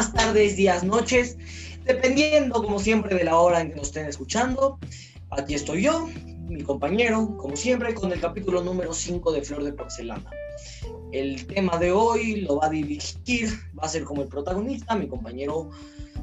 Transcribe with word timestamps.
tardes, 0.00 0.56
días, 0.56 0.82
noches, 0.84 1.36
dependiendo 1.84 2.62
como 2.62 2.78
siempre 2.78 3.14
de 3.14 3.24
la 3.24 3.36
hora 3.36 3.60
en 3.60 3.70
que 3.70 3.76
nos 3.76 3.88
estén 3.88 4.06
escuchando. 4.06 4.78
Aquí 5.30 5.54
estoy 5.54 5.82
yo, 5.82 6.08
mi 6.48 6.62
compañero, 6.62 7.36
como 7.36 7.56
siempre, 7.56 7.92
con 7.92 8.10
el 8.10 8.18
capítulo 8.20 8.62
número 8.62 8.94
5 8.94 9.32
de 9.32 9.42
Flor 9.42 9.64
de 9.64 9.72
Porcelana. 9.74 10.30
El 11.12 11.46
tema 11.46 11.76
de 11.76 11.92
hoy 11.92 12.40
lo 12.40 12.56
va 12.56 12.66
a 12.66 12.70
dirigir, 12.70 13.50
va 13.78 13.84
a 13.84 13.88
ser 13.88 14.04
como 14.04 14.22
el 14.22 14.28
protagonista, 14.28 14.94
mi 14.94 15.08
compañero 15.08 15.70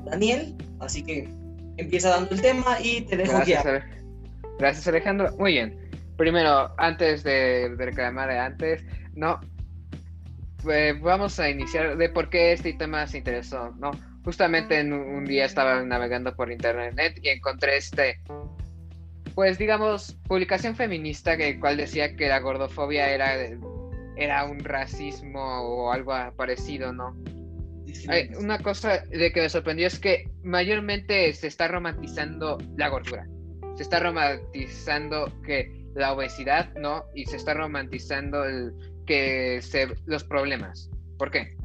Daniel, 0.03 0.55
así 0.79 1.03
que 1.03 1.29
empieza 1.77 2.09
dando 2.09 2.33
el 2.33 2.41
tema 2.41 2.79
y 2.81 3.01
te 3.01 3.17
dejo 3.17 3.33
Gracias, 3.33 3.63
guiar. 3.63 3.83
Gracias, 4.57 4.87
Alejandro. 4.87 5.35
Muy 5.37 5.51
bien. 5.53 5.77
Primero, 6.17 6.73
antes 6.77 7.23
de, 7.23 7.75
de 7.75 7.85
reclamar 7.85 8.29
de 8.29 8.39
antes, 8.39 8.83
no. 9.13 9.39
Eh, 10.71 10.97
vamos 10.99 11.39
a 11.39 11.49
iniciar 11.49 11.97
de 11.97 12.09
por 12.09 12.29
qué 12.29 12.53
este 12.53 12.73
tema 12.73 13.07
se 13.07 13.19
interesó, 13.19 13.71
¿no? 13.77 13.91
Justamente 14.23 14.79
en 14.79 14.93
un, 14.93 15.25
día 15.25 15.45
estaba 15.45 15.81
navegando 15.83 16.35
por 16.35 16.51
internet 16.51 17.19
y 17.21 17.29
encontré 17.29 17.77
este, 17.77 18.19
pues 19.33 19.57
digamos, 19.57 20.17
publicación 20.27 20.75
feminista 20.75 21.37
que 21.37 21.59
cual 21.59 21.77
decía 21.77 22.15
que 22.15 22.27
la 22.27 22.39
gordofobia 22.39 23.09
era, 23.09 23.35
era 24.17 24.45
un 24.45 24.59
racismo 24.59 25.41
o 25.41 25.91
algo 25.91 26.13
parecido, 26.35 26.91
¿no? 26.91 27.15
Ay, 28.07 28.29
una 28.37 28.59
cosa 28.59 28.99
de 29.09 29.31
que 29.31 29.41
me 29.41 29.49
sorprendió 29.49 29.87
es 29.87 29.99
que 29.99 30.29
mayormente 30.43 31.33
se 31.33 31.47
está 31.47 31.67
romantizando 31.67 32.57
la 32.77 32.89
gordura. 32.89 33.27
Se 33.75 33.83
está 33.83 33.99
romantizando 33.99 35.31
que 35.43 35.79
la 35.95 36.13
obesidad, 36.13 36.73
¿no? 36.75 37.05
Y 37.15 37.25
se 37.25 37.37
está 37.37 37.53
romantizando 37.53 38.43
el, 38.45 38.73
que 39.09 39.59
se, 39.63 39.87
los 40.05 40.23
problemas. 40.23 40.87
¿Por 41.17 41.31
qué? 41.31 41.57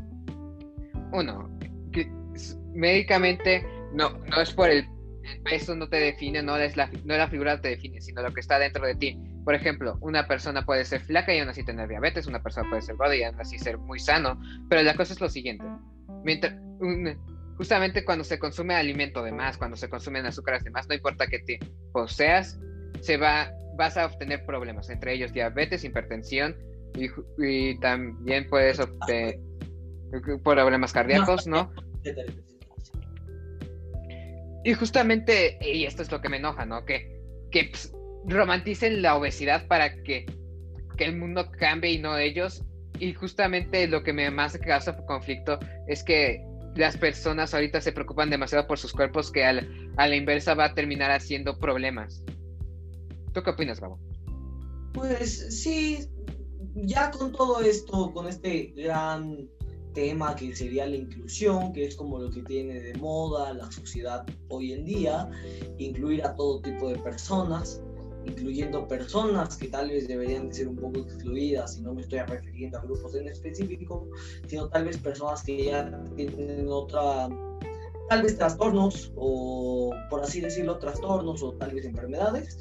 Uno, 1.13 1.51
que 1.93 2.11
médicamente 2.73 3.67
no, 3.93 4.19
no 4.31 4.41
es 4.41 4.51
por 4.53 4.71
el, 4.71 4.87
el 5.25 5.43
peso 5.43 5.77
no 5.77 5.87
te 5.91 5.99
define, 5.99 6.43
no 6.43 6.57
es 6.57 6.75
la, 6.79 6.91
no 7.05 7.17
la 7.19 7.29
figura 7.29 7.61
te 7.61 7.69
define, 7.69 8.01
sino 8.01 8.23
lo 8.23 8.33
que 8.33 8.41
está 8.41 8.59
dentro 8.59 8.87
de 8.87 8.95
ti. 8.95 9.21
Por 9.45 9.55
ejemplo, 9.55 9.99
una 10.01 10.27
persona 10.27 10.65
puede 10.65 10.87
ser 10.87 11.03
flaca 11.03 11.35
y 11.35 11.39
aún 11.41 11.51
así 11.51 11.63
tener 11.63 11.87
diabetes, 11.87 12.27
una 12.27 12.43
persona 12.43 12.67
puede 12.71 12.81
ser 12.81 12.97
gorda 12.97 13.15
y 13.15 13.23
aún 13.23 13.39
así 13.39 13.59
ser 13.59 13.77
muy 13.77 13.99
sano, 14.01 14.41
pero 14.71 14.83
la 14.83 14.95
cosa 14.95 15.13
es 15.13 15.21
lo 15.21 15.29
siguiente. 15.29 15.65
Mientras, 16.25 16.55
un- 16.81 17.15
justamente 17.59 18.07
cuando 18.07 18.25
se 18.25 18.39
consume 18.39 18.75
alimento 18.75 19.23
de 19.23 19.33
más, 19.33 19.59
cuando 19.59 19.77
se 19.77 19.91
consumen 19.91 20.25
azúcares 20.25 20.65
de 20.65 20.71
más, 20.71 20.89
no 20.89 20.95
importa 20.95 21.27
que 21.27 21.41
te 21.41 21.59
poseas, 21.93 22.59
se 23.03 23.19
va, 23.19 23.53
vas 23.77 23.99
a 23.99 24.07
obtener 24.07 24.47
problemas, 24.47 24.89
entre 24.89 25.13
ellos 25.13 25.35
diabetes, 25.35 25.85
hipertensión 25.85 26.57
y, 26.97 27.09
y 27.45 27.79
también 27.81 28.47
puedes 28.49 28.79
obtener 28.81 29.39
problemas 30.43 30.93
cardíacos, 30.93 31.47
¿no? 31.47 31.73
Y 34.65 34.73
justamente, 34.75 35.59
y 35.61 35.85
esto 35.85 36.03
es 36.03 36.11
lo 36.11 36.21
que 36.21 36.29
me 36.29 36.39
enoja, 36.39 36.65
¿no? 36.65 36.85
Que, 36.85 37.21
que 37.51 37.65
pues, 37.65 37.93
romanticen 38.27 39.03
la 39.03 39.17
obesidad 39.17 39.67
para 39.67 39.95
que, 40.03 40.25
que 40.97 41.05
el 41.05 41.17
mundo 41.17 41.51
cambie 41.59 41.93
y 41.93 41.99
no 41.99 42.17
ellos. 42.17 42.63
Y 42.99 43.13
justamente 43.13 43.87
lo 43.89 44.03
que 44.03 44.13
me 44.13 44.31
más 44.31 44.57
causa 44.59 44.97
conflicto 45.05 45.59
es 45.89 46.03
que 46.05 46.43
las 46.77 46.97
personas 46.97 47.53
ahorita 47.53 47.81
se 47.81 47.93
preocupan 47.93 48.31
demasiado 48.31 48.67
por 48.67 48.79
sus 48.79 48.93
cuerpos 48.93 49.31
que 49.31 49.45
al- 49.45 49.69
a 49.97 50.07
la 50.09 50.17
inversa 50.17 50.55
va 50.55 50.67
a 50.67 50.75
terminar 50.75 51.11
haciendo 51.11 51.59
problemas. 51.59 52.23
¿Tú 53.33 53.43
qué 53.43 53.51
opinas, 53.51 53.81
Gabo? 53.81 53.99
Pues 54.95 55.61
sí, 55.63 56.07
ya 56.75 57.11
con 57.11 57.33
todo 57.33 57.61
esto, 57.61 58.13
con 58.13 58.27
este 58.27 58.73
gran 58.77 59.49
tema 59.95 60.35
que 60.35 60.55
sería 60.55 60.87
la 60.87 60.97
inclusión, 60.97 61.73
que 61.73 61.87
es 61.87 61.95
como 61.95 62.19
lo 62.19 62.31
que 62.31 62.43
tiene 62.43 62.81
de 62.81 62.95
moda 62.95 63.55
la 63.55 63.71
sociedad 63.71 64.27
hoy 64.49 64.73
en 64.73 64.85
día, 64.85 65.31
incluir 65.79 66.25
a 66.25 66.35
todo 66.35 66.61
tipo 66.61 66.89
de 66.89 66.99
personas, 66.99 67.81
incluyendo 68.27 68.89
personas 68.89 69.57
que 69.57 69.69
tal 69.69 69.91
vez 69.91 70.09
deberían 70.09 70.49
de 70.49 70.55
ser 70.55 70.69
un 70.69 70.77
poco 70.77 71.01
excluidas, 71.01 71.79
y 71.79 71.83
no 71.83 71.95
me 71.95 72.03
estoy 72.03 72.21
refiriendo 72.21 72.79
a 72.79 72.83
grupos 72.83 73.15
en 73.15 73.29
específico, 73.29 74.09
sino 74.49 74.69
tal 74.69 74.87
vez 74.87 74.99
personas 74.99 75.45
que 75.45 75.67
ya 75.67 76.03
tienen 76.17 76.67
otra, 76.69 77.29
tal 78.09 78.23
vez 78.23 78.37
trastornos, 78.37 79.13
o 79.15 79.95
por 80.11 80.23
así 80.23 80.41
decirlo, 80.41 80.79
trastornos 80.79 81.41
o 81.43 81.53
tal 81.53 81.73
vez 81.73 81.85
enfermedades 81.85 82.59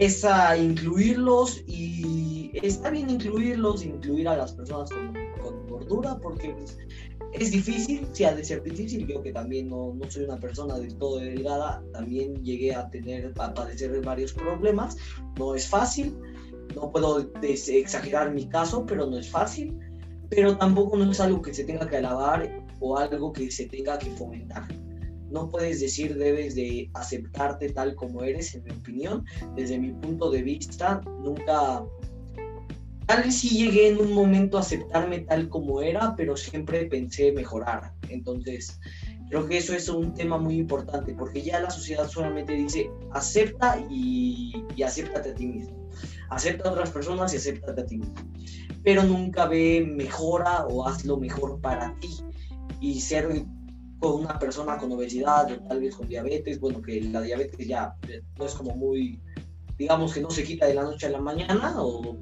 es 0.00 0.24
a 0.24 0.56
incluirlos 0.56 1.62
y 1.66 2.50
está 2.62 2.90
bien 2.90 3.10
incluirlos, 3.10 3.84
incluir 3.84 4.28
a 4.28 4.36
las 4.36 4.52
personas 4.52 4.90
con, 4.90 5.12
con 5.42 5.66
gordura, 5.66 6.18
porque 6.18 6.50
pues, 6.50 6.78
es 7.32 7.50
difícil, 7.50 8.06
sí 8.12 8.24
ha 8.24 8.34
de 8.34 8.44
ser 8.44 8.62
difícil, 8.62 9.06
yo 9.06 9.22
que 9.22 9.32
también 9.32 9.68
no, 9.68 9.94
no 9.94 10.10
soy 10.10 10.24
una 10.24 10.38
persona 10.38 10.78
del 10.78 10.96
todo 10.96 11.18
delgada, 11.18 11.82
también 11.92 12.42
llegué 12.42 12.74
a 12.74 12.88
tener, 12.88 13.32
a 13.38 13.52
padecer 13.52 14.00
varios 14.02 14.32
problemas, 14.32 14.96
no 15.38 15.54
es 15.54 15.68
fácil, 15.68 16.16
no 16.74 16.90
puedo 16.90 17.30
exagerar 17.42 18.32
mi 18.32 18.48
caso, 18.48 18.84
pero 18.86 19.06
no 19.06 19.18
es 19.18 19.30
fácil, 19.30 19.78
pero 20.28 20.56
tampoco 20.56 20.96
no 20.96 21.10
es 21.10 21.20
algo 21.20 21.42
que 21.42 21.54
se 21.54 21.64
tenga 21.64 21.88
que 21.88 21.96
alabar 21.96 22.64
o 22.80 22.98
algo 22.98 23.32
que 23.32 23.50
se 23.50 23.66
tenga 23.66 23.98
que 23.98 24.10
fomentar. 24.10 24.66
No 25.30 25.48
puedes 25.48 25.80
decir 25.80 26.16
debes 26.16 26.54
de 26.54 26.90
aceptarte 26.94 27.70
tal 27.70 27.94
como 27.94 28.22
eres, 28.22 28.54
en 28.54 28.64
mi 28.64 28.70
opinión, 28.70 29.24
desde 29.54 29.78
mi 29.78 29.92
punto 29.92 30.30
de 30.30 30.42
vista, 30.42 31.00
nunca... 31.22 31.84
Tal 33.06 33.22
vez 33.22 33.36
sí 33.36 33.50
llegué 33.50 33.88
en 33.88 33.98
un 34.00 34.12
momento 34.12 34.56
a 34.56 34.60
aceptarme 34.60 35.20
tal 35.20 35.48
como 35.48 35.80
era, 35.80 36.14
pero 36.16 36.36
siempre 36.36 36.86
pensé 36.86 37.30
mejorar. 37.32 37.92
Entonces, 38.08 38.80
creo 39.28 39.46
que 39.46 39.58
eso 39.58 39.74
es 39.74 39.88
un 39.88 40.12
tema 40.12 40.38
muy 40.38 40.56
importante, 40.56 41.14
porque 41.14 41.42
ya 41.42 41.60
la 41.60 41.70
sociedad 41.70 42.08
solamente 42.08 42.54
dice 42.54 42.90
acepta 43.12 43.78
y, 43.88 44.52
y 44.74 44.82
acéptate 44.82 45.30
a 45.30 45.34
ti 45.34 45.46
mismo. 45.46 45.88
Acepta 46.30 46.68
a 46.68 46.72
otras 46.72 46.90
personas 46.90 47.32
y 47.32 47.36
acéptate 47.36 47.80
a 47.80 47.86
ti 47.86 47.98
mismo. 47.98 48.14
Pero 48.82 49.04
nunca 49.04 49.46
ve 49.46 49.86
mejora 49.88 50.66
o 50.66 50.86
hazlo 50.86 51.16
mejor 51.16 51.60
para 51.60 51.96
ti. 52.00 52.10
Y 52.80 53.00
ser 53.00 53.28
con 53.98 54.20
una 54.20 54.38
persona 54.38 54.76
con 54.76 54.92
obesidad 54.92 55.50
o 55.50 55.68
tal 55.68 55.80
vez 55.80 55.96
con 55.96 56.08
diabetes, 56.08 56.60
bueno, 56.60 56.82
que 56.82 57.00
la 57.00 57.22
diabetes 57.22 57.66
ya 57.66 57.94
eh, 58.08 58.22
no 58.38 58.44
es 58.44 58.54
como 58.54 58.74
muy, 58.76 59.20
digamos 59.78 60.12
que 60.12 60.20
no 60.20 60.30
se 60.30 60.44
quita 60.44 60.66
de 60.66 60.74
la 60.74 60.82
noche 60.82 61.06
a 61.06 61.10
la 61.10 61.20
mañana, 61.20 61.74
o, 61.78 62.16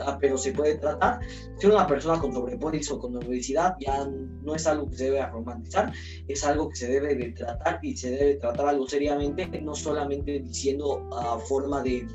ah, 0.00 0.18
pero 0.20 0.36
se 0.36 0.52
puede 0.52 0.76
tratar. 0.76 1.20
Ser 1.58 1.70
una 1.70 1.86
persona 1.86 2.20
con 2.20 2.32
sobrepeso 2.32 2.96
o 2.96 2.98
con 2.98 3.16
obesidad 3.16 3.76
ya 3.78 4.08
no 4.42 4.54
es 4.56 4.66
algo 4.66 4.90
que 4.90 4.96
se 4.96 5.04
debe 5.04 5.26
romantizar, 5.26 5.92
es 6.26 6.44
algo 6.44 6.68
que 6.68 6.76
se 6.76 6.88
debe 6.88 7.14
de 7.14 7.30
tratar 7.32 7.78
y 7.82 7.96
se 7.96 8.10
debe 8.10 8.34
tratar 8.34 8.66
algo 8.66 8.88
seriamente, 8.88 9.46
no 9.60 9.74
solamente 9.76 10.40
diciendo 10.40 11.08
a 11.12 11.38
forma 11.38 11.80
de 11.82 12.08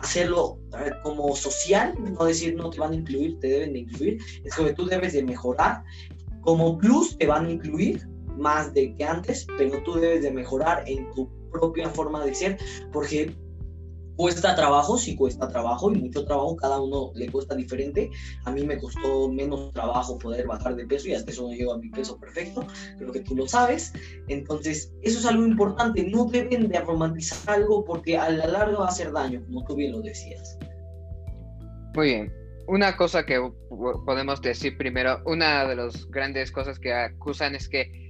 hacerlo 0.00 0.58
eh, 0.78 0.92
como 1.02 1.34
social, 1.34 1.94
no 1.98 2.24
decir 2.24 2.54
no 2.54 2.70
te 2.70 2.78
van 2.78 2.92
a 2.92 2.96
incluir, 2.96 3.38
te 3.40 3.48
deben 3.48 3.72
de 3.72 3.78
incluir, 3.80 4.18
es 4.44 4.54
que 4.54 4.72
tú 4.74 4.86
debes 4.86 5.12
de 5.12 5.24
mejorar. 5.24 5.82
Como 6.42 6.76
plus 6.76 7.16
te 7.16 7.26
van 7.26 7.46
a 7.46 7.50
incluir, 7.50 8.06
más 8.36 8.72
de 8.74 8.94
que 8.96 9.04
antes, 9.04 9.46
pero 9.58 9.82
tú 9.82 9.94
debes 9.94 10.22
de 10.22 10.30
mejorar 10.30 10.84
en 10.86 11.10
tu 11.14 11.28
propia 11.50 11.88
forma 11.90 12.24
de 12.24 12.34
ser, 12.34 12.58
porque 12.92 13.34
cuesta 14.16 14.54
trabajo, 14.54 14.96
sí 14.96 15.16
cuesta 15.16 15.48
trabajo 15.48 15.90
y 15.92 15.96
mucho 15.96 16.24
trabajo, 16.24 16.54
cada 16.56 16.80
uno 16.80 17.10
le 17.14 17.28
cuesta 17.30 17.54
diferente. 17.56 18.10
A 18.44 18.52
mí 18.52 18.64
me 18.64 18.78
costó 18.78 19.28
menos 19.28 19.72
trabajo 19.72 20.18
poder 20.18 20.46
bajar 20.46 20.76
de 20.76 20.86
peso 20.86 21.08
y 21.08 21.14
hasta 21.14 21.32
eso 21.32 21.42
no 21.48 21.52
llego 21.52 21.72
a 21.72 21.78
mi 21.78 21.90
peso 21.90 22.16
perfecto, 22.18 22.64
creo 22.98 23.10
que 23.12 23.20
tú 23.20 23.34
lo 23.34 23.48
sabes. 23.48 23.92
Entonces, 24.28 24.92
eso 25.02 25.18
es 25.18 25.26
algo 25.26 25.44
importante, 25.44 26.04
no 26.04 26.26
deben 26.26 26.68
de 26.68 26.80
romantizar 26.80 27.56
algo 27.56 27.84
porque 27.84 28.16
a 28.16 28.30
la 28.30 28.46
larga 28.46 28.78
va 28.78 28.84
a 28.86 28.88
hacer 28.88 29.10
daño, 29.10 29.42
como 29.46 29.64
tú 29.64 29.74
bien 29.74 29.92
lo 29.92 30.00
decías. 30.00 30.58
Muy 31.94 32.06
bien. 32.06 32.32
Una 32.66 32.96
cosa 32.96 33.26
que 33.26 33.38
po- 33.68 34.04
podemos 34.06 34.40
decir 34.40 34.78
primero, 34.78 35.20
una 35.26 35.66
de 35.66 35.76
las 35.76 36.06
grandes 36.06 36.50
cosas 36.50 36.78
que 36.78 36.92
acusan 36.92 37.54
es 37.54 37.68
que 37.68 38.03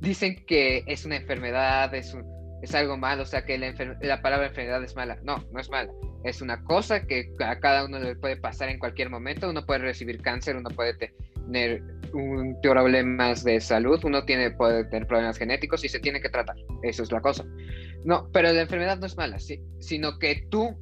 dicen 0.00 0.44
que 0.46 0.84
es 0.86 1.04
una 1.04 1.16
enfermedad, 1.16 1.94
es, 1.94 2.16
es 2.62 2.74
algo 2.74 2.96
malo, 2.96 3.22
o 3.22 3.26
sea 3.26 3.44
que 3.44 3.58
la, 3.58 4.22
palabra 4.22 4.48
enfermedad 4.48 4.82
es 4.82 4.94
mala. 4.96 5.18
No, 5.22 5.44
no 5.52 5.60
es 5.60 5.70
mala. 5.70 5.92
Es 6.24 6.40
una 6.40 6.62
cosa 6.64 7.06
que 7.06 7.32
a 7.44 7.58
cada 7.60 7.84
uno 7.84 7.98
le 7.98 8.16
puede 8.16 8.36
pasar 8.36 8.68
en 8.68 8.78
cualquier 8.78 9.10
momento. 9.10 9.48
Uno 9.48 9.64
puede 9.64 9.80
recibir 9.80 10.20
cáncer, 10.20 10.56
uno 10.56 10.70
puede 10.70 10.94
tener 10.94 11.82
un, 12.12 12.58
problemas 12.60 13.44
de 13.44 13.60
salud, 13.60 14.00
uno 14.04 14.24
tiene, 14.24 14.50
puede 14.50 14.84
tener 14.84 15.06
problemas 15.06 15.38
genéticos 15.38 15.84
y 15.84 15.88
se 15.88 16.00
tiene 16.00 16.20
que 16.20 16.28
tratar. 16.28 16.56
Eso 16.82 17.02
es 17.02 17.12
la 17.12 17.20
cosa. 17.20 17.44
No, 18.04 18.28
pero 18.32 18.52
la 18.52 18.62
enfermedad 18.62 18.98
no 18.98 19.06
es 19.06 19.16
mala, 19.16 19.38
sí, 19.38 19.60
sino 19.80 20.18
que 20.18 20.46
tú 20.50 20.76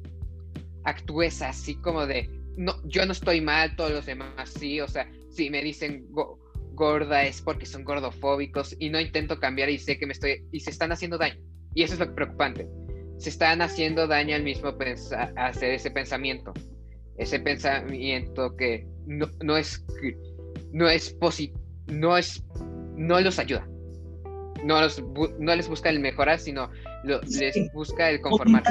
actúes 0.83 1.41
así 1.41 1.75
como 1.81 2.05
de, 2.05 2.29
no, 2.57 2.75
yo 2.85 3.05
no 3.05 3.11
estoy 3.11 3.41
mal, 3.41 3.75
todos 3.75 3.91
los 3.91 4.05
demás 4.05 4.49
sí, 4.49 4.79
o 4.79 4.87
sea, 4.87 5.09
si 5.29 5.49
me 5.49 5.61
dicen 5.61 6.07
gorda 6.75 7.23
es 7.23 7.41
porque 7.41 7.65
son 7.65 7.83
gordofóbicos 7.83 8.75
y 8.79 8.89
no 8.89 8.99
intento 8.99 9.39
cambiar 9.39 9.69
y 9.69 9.77
sé 9.79 9.97
que 9.97 10.05
me 10.05 10.13
estoy, 10.13 10.45
y 10.51 10.59
se 10.59 10.69
están 10.69 10.91
haciendo 10.91 11.17
daño. 11.17 11.39
Y 11.73 11.83
eso 11.83 11.93
es 11.93 11.99
lo 11.99 12.13
preocupante. 12.13 12.67
Se 13.17 13.29
están 13.29 13.61
haciendo 13.61 14.07
daño 14.07 14.35
al 14.35 14.43
mismo 14.43 14.77
pensa- 14.77 15.31
hacer 15.35 15.71
ese 15.71 15.89
pensamiento. 15.91 16.53
Ese 17.17 17.39
pensamiento 17.39 18.55
que 18.57 18.85
no, 19.07 19.29
no 19.43 19.55
es, 19.57 19.83
no 20.73 20.89
es 20.89 21.17
posi- 21.19 21.53
no 21.87 22.17
es 22.17 22.43
no 22.97 23.19
los 23.21 23.39
ayuda. 23.39 23.67
No, 24.63 24.79
no 25.39 25.55
les 25.55 25.67
busca 25.69 25.89
el 25.89 25.99
mejorar, 25.99 26.39
sino 26.39 26.69
les 27.39 27.55
busca 27.73 28.09
el 28.09 28.19
conformarse. 28.21 28.69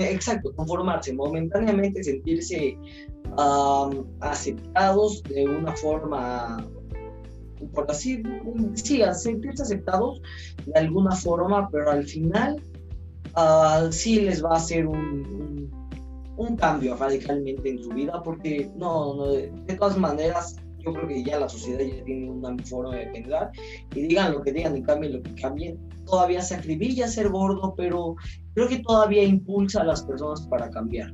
Exacto, 0.00 0.52
conformarse, 0.54 1.12
momentáneamente 1.12 2.02
sentirse 2.02 2.76
aceptados 4.20 5.22
de 5.24 5.44
una 5.46 5.76
forma, 5.76 6.66
por 7.72 7.90
así, 7.90 8.22
sí, 8.74 9.02
sentirse 9.12 9.62
aceptados 9.62 10.20
de 10.66 10.78
alguna 10.78 11.12
forma, 11.12 11.68
pero 11.70 11.90
al 11.90 12.04
final 12.04 12.62
uh, 13.36 13.92
sí 13.92 14.20
les 14.20 14.44
va 14.44 14.54
a 14.54 14.56
hacer 14.56 14.86
un, 14.86 15.70
un, 16.36 16.56
cambio 16.56 16.96
radicalmente 16.96 17.68
en 17.68 17.82
su 17.82 17.90
vida, 17.90 18.22
porque 18.22 18.70
no, 18.76 19.14
no 19.14 19.32
de, 19.32 19.50
todas 19.78 19.96
maneras 19.98 20.56
yo 20.78 20.92
creo 20.92 21.08
que 21.08 21.24
ya 21.24 21.40
la 21.40 21.48
sociedad 21.48 21.80
ya 21.80 22.04
tiene 22.04 22.30
una 22.30 22.56
forma 22.64 22.96
de 22.96 23.06
pensar 23.08 23.50
y 23.94 24.02
digan 24.02 24.32
lo 24.32 24.42
que 24.42 24.52
digan 24.52 24.76
y 24.76 24.82
cambien 24.82 25.14
lo 25.14 25.22
que 25.22 25.34
cambien. 25.34 25.78
Todavía 26.06 26.40
se 26.40 26.54
acribilla 26.54 27.08
ser 27.08 27.28
gordo, 27.28 27.74
pero 27.76 28.14
creo 28.58 28.68
que 28.68 28.78
todavía 28.80 29.22
impulsa 29.22 29.82
a 29.82 29.84
las 29.84 30.02
personas 30.02 30.40
para 30.48 30.68
cambiar. 30.70 31.12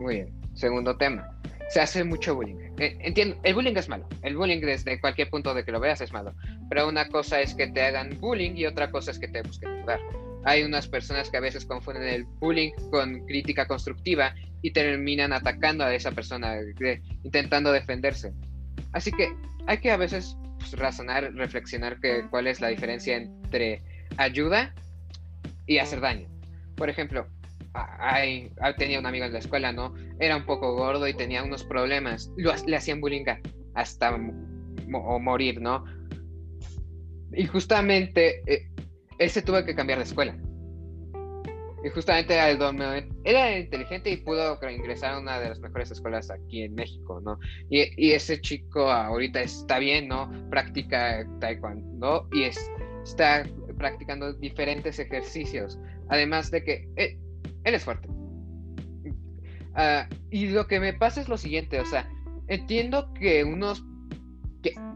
Muy 0.00 0.14
bien. 0.14 0.40
Segundo 0.54 0.96
tema. 0.96 1.28
Se 1.68 1.82
hace 1.82 2.02
mucho 2.02 2.34
bullying. 2.34 2.56
Eh, 2.78 2.96
entiendo, 3.00 3.36
el 3.42 3.54
bullying 3.54 3.76
es 3.76 3.86
malo. 3.86 4.08
El 4.22 4.38
bullying 4.38 4.60
desde 4.62 4.98
cualquier 4.98 5.28
punto 5.28 5.52
de 5.52 5.62
que 5.62 5.70
lo 5.70 5.80
veas 5.80 6.00
es 6.00 6.14
malo. 6.14 6.34
Pero 6.70 6.88
una 6.88 7.06
cosa 7.08 7.42
es 7.42 7.54
que 7.54 7.66
te 7.66 7.82
hagan 7.82 8.18
bullying 8.20 8.52
y 8.56 8.64
otra 8.64 8.90
cosa 8.90 9.10
es 9.10 9.18
que 9.18 9.28
te 9.28 9.42
busquen 9.42 9.70
ayudar. 9.70 10.00
Hay 10.44 10.62
unas 10.62 10.88
personas 10.88 11.28
que 11.28 11.36
a 11.36 11.40
veces 11.40 11.66
confunden 11.66 12.04
el 12.04 12.24
bullying 12.40 12.72
con 12.90 13.26
crítica 13.26 13.66
constructiva 13.66 14.34
y 14.62 14.72
terminan 14.72 15.34
atacando 15.34 15.84
a 15.84 15.94
esa 15.94 16.10
persona, 16.12 16.56
intentando 17.22 17.70
defenderse. 17.70 18.32
Así 18.92 19.12
que 19.12 19.34
hay 19.66 19.76
que 19.76 19.90
a 19.90 19.98
veces 19.98 20.38
pues, 20.58 20.72
razonar, 20.72 21.34
reflexionar 21.34 22.00
que, 22.00 22.26
cuál 22.30 22.46
es 22.46 22.62
la 22.62 22.68
diferencia 22.68 23.16
entre 23.16 23.82
ayuda 24.16 24.74
y 25.66 25.78
hacer 25.78 26.00
daño. 26.00 26.28
Por 26.76 26.88
ejemplo, 26.88 27.26
tenía 28.76 28.98
un 28.98 29.06
amigo 29.06 29.24
en 29.24 29.32
la 29.32 29.38
escuela, 29.38 29.72
¿no? 29.72 29.94
Era 30.20 30.36
un 30.36 30.46
poco 30.46 30.74
gordo 30.74 31.06
y 31.08 31.14
tenía 31.14 31.42
unos 31.42 31.64
problemas. 31.64 32.30
le 32.36 32.76
hacían 32.76 33.00
bullying 33.00 33.24
hasta 33.74 34.16
morir, 34.86 35.60
¿no? 35.60 35.84
Y 37.32 37.46
justamente 37.46 38.42
eh, 38.46 38.68
él 39.18 39.30
se 39.30 39.42
tuvo 39.42 39.64
que 39.64 39.74
cambiar 39.74 39.98
de 39.98 40.04
escuela. 40.04 40.36
Y 41.84 41.90
justamente 41.90 42.32
era, 42.32 42.48
era 43.24 43.58
inteligente 43.58 44.10
y 44.10 44.16
pudo 44.16 44.58
ingresar 44.70 45.14
a 45.14 45.18
una 45.18 45.38
de 45.38 45.50
las 45.50 45.60
mejores 45.60 45.90
escuelas 45.90 46.30
aquí 46.30 46.62
en 46.62 46.74
México, 46.74 47.20
¿no? 47.22 47.38
Y, 47.68 47.82
y 48.02 48.12
ese 48.12 48.40
chico 48.40 48.90
ahorita 48.90 49.42
está 49.42 49.78
bien, 49.78 50.08
¿no? 50.08 50.30
Practica 50.48 51.26
taekwondo 51.40 52.26
y 52.32 52.44
es, 52.44 52.70
está 53.04 53.44
practicando 53.76 54.32
diferentes 54.32 54.98
ejercicios. 54.98 55.78
Además 56.08 56.50
de 56.50 56.64
que 56.64 56.88
eh, 56.96 57.18
él 57.64 57.74
es 57.74 57.84
fuerte. 57.84 58.08
Ah, 59.74 60.08
y 60.30 60.48
lo 60.48 60.66
que 60.66 60.78
me 60.78 60.92
pasa 60.92 61.20
es 61.20 61.28
lo 61.28 61.36
siguiente, 61.36 61.80
o 61.80 61.84
sea, 61.84 62.08
entiendo 62.46 63.12
que 63.14 63.42
unos, 63.42 63.84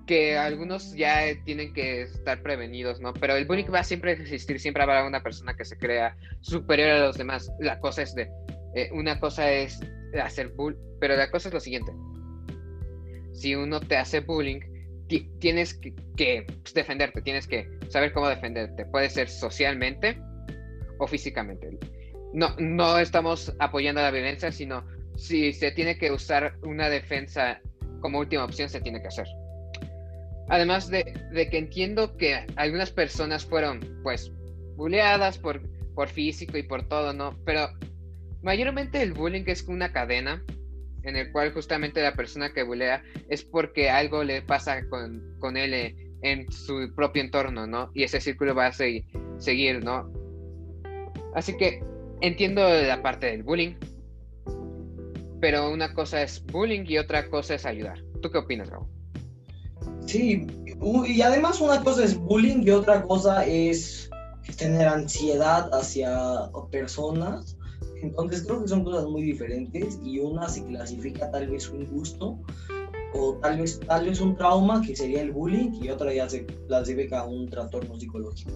que, 0.07 0.37
algunos 0.39 0.95
ya 0.95 1.23
tienen 1.45 1.73
que 1.73 2.03
estar 2.03 2.43
prevenidos, 2.43 3.01
¿no? 3.01 3.13
Pero 3.13 3.35
el 3.35 3.45
bullying 3.45 3.67
va 3.75 3.81
a 3.81 3.85
siempre 3.85 4.13
existir, 4.13 4.61
siempre 4.61 4.83
habrá 4.83 5.05
una 5.05 5.23
persona 5.23 5.57
que 5.57 5.65
se 5.65 5.77
crea 5.77 6.17
superior 6.41 6.91
a 6.91 7.07
los 7.07 7.19
demás. 7.19 7.51
La 7.59 7.81
cosa 7.81 8.03
es 8.03 8.15
de, 8.15 8.31
eh, 8.77 8.89
una 8.93 9.19
cosa 9.19 9.51
es 9.51 9.81
hacer 10.23 10.51
bullying, 10.51 10.79
pero 11.01 11.17
la 11.17 11.31
cosa 11.31 11.49
es 11.49 11.55
lo 11.55 11.61
siguiente. 11.61 11.93
Si 13.33 13.55
uno 13.55 13.81
te 13.81 13.97
hace 13.97 14.21
bullying, 14.21 14.61
tienes 15.09 15.75
que, 16.17 16.45
pues, 16.63 16.75
defenderte, 16.75 17.23
tienes 17.23 17.47
que 17.47 17.69
saber 17.89 18.13
cómo 18.13 18.29
defenderte. 18.29 18.85
Puede 18.87 19.11
ser 19.11 19.29
socialmente 19.29 20.21
o 20.99 21.07
físicamente 21.07 21.79
no, 22.33 22.55
no 22.59 22.99
estamos 22.99 23.55
apoyando 23.59 24.03
la 24.03 24.11
violencia, 24.11 24.53
sino 24.53 24.85
si 25.17 25.53
se 25.53 25.73
tiene 25.73 25.99
que 25.99 26.13
usar 26.13 26.55
una 26.63 26.89
defensa 26.89 27.61
como 28.01 28.19
última 28.19 28.45
opción, 28.45 28.69
se 28.69 28.81
tiene 28.81 29.01
que 29.01 29.09
hacer. 29.09 29.27
Además 30.49 30.89
de, 30.89 31.05
que 31.51 31.59
entiendo 31.59 32.17
que 32.17 32.47
algunas 32.57 32.91
personas 32.91 33.45
fueron, 33.45 33.81
pues, 34.03 34.33
bulleadas 34.77 35.39
por, 35.39 35.61
por 35.95 36.09
físico 36.09 36.57
y 36.57 36.63
por 36.63 36.89
todo, 36.89 37.13
¿no? 37.13 37.39
Pero 37.45 37.69
mayormente 38.43 39.03
el 39.03 39.13
bullying 39.13 39.45
es 39.47 39.65
una 39.65 39.93
cadena 39.93 40.43
en 41.09 41.17
el 41.17 41.33
cual 41.33 41.53
justamente 41.53 42.03
la 42.03 42.15
persona 42.15 42.53
que 42.53 42.63
bullea 42.63 43.03
es 43.29 43.45
porque 43.45 43.91
algo 43.91 44.23
le 44.25 44.43
pasa 44.43 44.87
con, 44.89 45.37
con 45.39 45.57
él 45.57 45.97
en 46.23 46.51
su 46.53 46.93
propio 46.95 47.23
entorno, 47.23 47.67
¿no? 47.67 47.91
Y 47.95 48.05
ese 48.05 48.21
círculo 48.21 48.55
va 48.55 48.67
a 48.67 48.73
seguir, 48.73 49.05
seguir 49.39 49.83
¿no? 49.85 50.13
Así 51.35 51.57
que 51.57 51.83
entiendo 52.21 52.63
la 52.69 53.03
parte 53.03 53.27
del 53.27 53.43
bullying, 53.43 53.75
pero 55.41 55.71
una 55.71 55.95
cosa 55.95 56.23
es 56.23 56.45
bullying 56.45 56.85
y 56.87 56.99
otra 56.99 57.29
cosa 57.29 57.55
es 57.55 57.65
ayudar. 57.65 58.03
¿Tú 58.21 58.31
qué 58.31 58.39
opinas, 58.39 58.71
Gabo? 58.71 58.89
Sí, 60.07 60.47
y 61.07 61.21
además 61.21 61.61
una 61.61 61.83
cosa 61.83 62.05
es 62.05 62.17
bullying 62.17 62.63
y 62.63 62.71
otra 62.71 63.03
cosa 63.03 63.45
es 63.45 64.09
tener 64.57 64.89
ansiedad 64.89 65.69
hacia 65.73 66.51
personas. 66.71 67.58
Entonces 68.03 68.45
creo 68.45 68.63
que 68.63 68.69
son 68.69 68.85
cosas 68.85 69.07
muy 69.07 69.23
diferentes 69.23 69.99
y 70.05 70.19
una 70.21 70.49
se 70.49 70.65
clasifica 70.65 71.31
tal 71.31 71.49
vez 71.49 71.69
un 71.69 71.85
gusto 71.87 72.39
o 73.15 73.35
tal 73.43 73.59
vez, 73.59 73.81
tal 73.81 74.07
vez 74.07 74.21
un 74.21 74.37
trauma 74.37 74.83
que 74.83 74.95
sería 74.95 75.23
el 75.23 75.33
bullying 75.33 75.83
y 75.83 75.89
otra 75.89 76.13
ya 76.13 76.29
se 76.29 76.47
clasifica 76.47 77.25
un 77.25 77.49
trastorno 77.49 77.99
psicológico. 77.99 78.53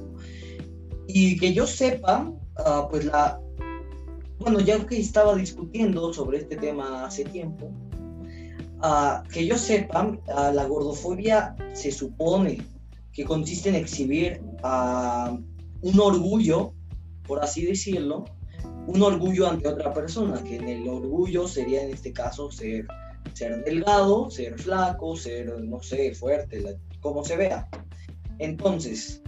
Y 1.08 1.36
que 1.38 1.52
yo 1.52 1.66
sepa, 1.66 2.32
ah, 2.56 2.86
pues 2.90 3.04
la, 3.04 3.40
bueno, 4.38 4.60
ya 4.60 4.84
que 4.86 4.98
estaba 4.98 5.34
discutiendo 5.34 6.12
sobre 6.12 6.38
este 6.38 6.56
tema 6.56 7.04
hace 7.04 7.24
tiempo, 7.24 7.70
uh, 8.82 9.22
que 9.32 9.46
yo 9.46 9.56
sepa, 9.56 10.06
uh, 10.08 10.52
la 10.52 10.64
gordofobia 10.66 11.56
se 11.72 11.92
supone 11.92 12.64
que 13.12 13.24
consiste 13.24 13.68
en 13.68 13.76
exhibir 13.76 14.42
uh, 14.64 15.38
un 15.82 16.00
orgullo, 16.00 16.72
por 17.26 17.42
así 17.42 17.64
decirlo, 17.64 18.24
un 18.86 19.02
orgullo 19.02 19.48
ante 19.48 19.68
otra 19.68 19.92
persona, 19.92 20.42
que 20.42 20.56
en 20.56 20.68
el 20.68 20.88
orgullo 20.88 21.46
sería 21.46 21.82
en 21.82 21.90
este 21.90 22.12
caso 22.12 22.50
ser, 22.50 22.86
ser 23.32 23.64
delgado, 23.64 24.30
ser 24.30 24.58
flaco, 24.58 25.16
ser, 25.16 25.60
no 25.60 25.82
sé, 25.82 26.14
fuerte, 26.14 26.78
como 27.00 27.24
se 27.24 27.36
vea. 27.36 27.68
Entonces, 28.38 29.22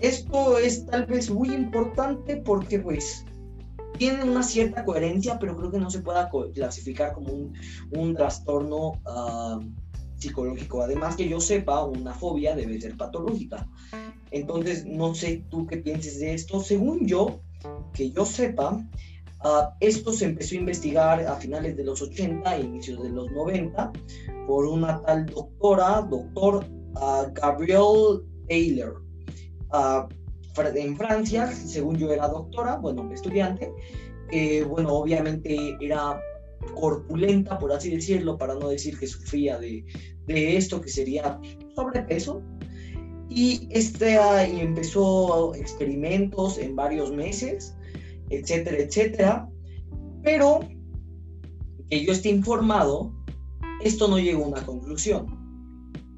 esto 0.00 0.58
es 0.58 0.86
tal 0.86 1.06
vez 1.06 1.30
muy 1.30 1.52
importante 1.52 2.36
porque 2.36 2.78
pues 2.78 3.24
tiene 3.98 4.24
una 4.24 4.42
cierta 4.42 4.84
coherencia, 4.84 5.38
pero 5.38 5.56
creo 5.56 5.70
que 5.70 5.78
no 5.78 5.90
se 5.90 6.00
pueda 6.00 6.28
clasificar 6.52 7.12
como 7.12 7.32
un, 7.32 7.54
un 7.92 8.14
trastorno 8.14 8.92
uh, 9.06 9.60
psicológico. 10.16 10.82
Además, 10.82 11.16
que 11.16 11.28
yo 11.28 11.40
sepa, 11.40 11.84
una 11.84 12.12
fobia 12.12 12.56
debe 12.56 12.80
ser 12.80 12.96
patológica. 12.96 13.68
Entonces, 14.30 14.84
no 14.84 15.14
sé 15.14 15.44
tú 15.48 15.66
qué 15.66 15.76
pienses 15.76 16.18
de 16.18 16.34
esto. 16.34 16.60
Según 16.60 17.06
yo, 17.06 17.40
que 17.94 18.10
yo 18.10 18.26
sepa, 18.26 18.74
uh, 19.44 19.68
esto 19.80 20.12
se 20.12 20.26
empezó 20.26 20.54
a 20.54 20.58
investigar 20.58 21.20
a 21.26 21.36
finales 21.36 21.76
de 21.76 21.84
los 21.84 22.02
80 22.02 22.56
e 22.56 22.60
inicios 22.60 23.02
de 23.02 23.08
los 23.10 23.30
90 23.32 23.92
por 24.46 24.66
una 24.66 25.00
tal 25.02 25.26
doctora, 25.26 26.02
doctor 26.02 26.64
uh, 26.96 27.32
Gabrielle 27.32 28.20
Taylor 28.48 29.02
en 30.74 30.96
Francia, 30.96 31.50
según 31.50 31.96
yo 31.96 32.12
era 32.12 32.28
doctora, 32.28 32.76
bueno, 32.76 33.10
estudiante, 33.12 33.72
bueno, 34.68 34.92
obviamente 34.92 35.76
era 35.80 36.20
corpulenta, 36.74 37.58
por 37.58 37.72
así 37.72 37.90
decirlo, 37.90 38.38
para 38.38 38.54
no 38.54 38.68
decir 38.68 38.98
que 38.98 39.06
sufría 39.06 39.58
de, 39.58 39.84
de 40.26 40.56
esto 40.56 40.80
que 40.80 40.88
sería 40.88 41.40
sobrepeso. 41.74 42.42
Y 43.28 43.68
este, 43.70 44.16
empezó 44.60 45.54
experimentos 45.54 46.58
en 46.58 46.76
varios 46.76 47.10
meses, 47.10 47.74
etcétera, 48.30 48.78
etcétera. 48.78 49.48
Pero 50.22 50.60
que 51.88 52.04
yo 52.04 52.12
esté 52.12 52.30
informado, 52.30 53.12
esto 53.82 54.08
no 54.08 54.18
llegó 54.18 54.44
a 54.44 54.48
una 54.48 54.66
conclusión. 54.66 55.26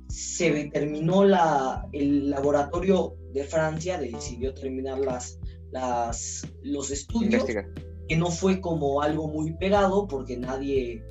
Se 0.08 0.50
determinó 0.52 1.24
la, 1.24 1.86
el 1.92 2.30
laboratorio 2.30 3.16
de 3.32 3.44
Francia 3.44 3.98
decidió 3.98 4.54
terminar 4.54 4.98
las, 4.98 5.38
las, 5.70 6.46
los 6.62 6.90
estudios, 6.90 7.44
que 7.44 8.16
no 8.16 8.30
fue 8.30 8.60
como 8.60 9.02
algo 9.02 9.28
muy 9.28 9.52
pegado 9.54 10.06
porque 10.06 10.38
nadie, 10.38 11.04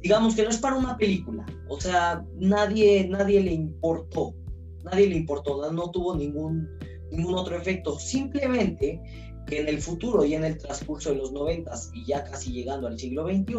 digamos 0.00 0.36
que 0.36 0.44
no 0.44 0.50
es 0.50 0.58
para 0.58 0.76
una 0.76 0.96
película, 0.96 1.44
o 1.68 1.80
sea, 1.80 2.24
nadie, 2.36 3.08
nadie 3.08 3.40
le 3.40 3.52
importó, 3.52 4.34
nadie 4.84 5.08
le 5.08 5.16
importó, 5.16 5.72
no, 5.72 5.90
tuvo 5.90 6.14
ningún, 6.14 6.68
ningún 7.10 7.34
otro 7.34 7.56
efecto, 7.56 7.98
simplemente 7.98 9.00
que 9.46 9.60
en 9.60 9.68
el 9.68 9.80
futuro 9.80 10.24
y 10.24 10.34
en 10.34 10.44
el 10.44 10.58
transcurso 10.58 11.10
de 11.10 11.16
los 11.16 11.32
noventas 11.32 11.90
y 11.94 12.06
ya 12.06 12.24
casi 12.24 12.52
llegando 12.52 12.86
al 12.86 12.98
siglo 12.98 13.26
XXI, 13.26 13.54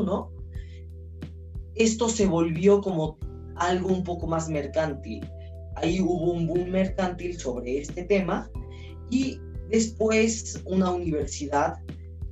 esto 1.75 2.09
se 2.09 2.25
volvió 2.25 2.81
como 2.81 3.17
algo 3.55 3.89
un 3.89 4.03
poco 4.03 4.27
más 4.27 4.49
mercantil. 4.49 5.27
Ahí 5.75 5.99
hubo 6.01 6.31
un 6.31 6.47
boom 6.47 6.69
mercantil 6.69 7.37
sobre 7.37 7.79
este 7.79 8.03
tema 8.03 8.49
y 9.09 9.39
después 9.69 10.61
una 10.65 10.91
universidad 10.91 11.77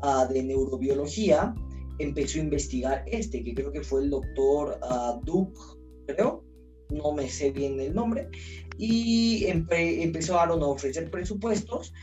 uh, 0.02 0.32
de 0.32 0.44
neurobiología 0.44 1.54
empezó 2.00 2.40
a 2.40 2.44
investigar 2.44 3.04
este, 3.08 3.44
que 3.44 3.54
creo 3.54 3.72
que 3.72 3.82
fue 3.82 4.04
el 4.04 4.10
doctor 4.10 4.80
uh, 4.82 5.24
Duke, 5.26 5.60
creo, 6.08 6.44
no 6.90 7.12
me 7.12 7.30
sé 7.30 7.52
bien 7.52 7.80
el 7.80 7.94
nombre, 7.94 8.30
y 8.78 9.46
empezaron 9.46 10.62
a 10.62 10.68
ofrecer 10.68 11.10
presupuestos, 11.12 11.94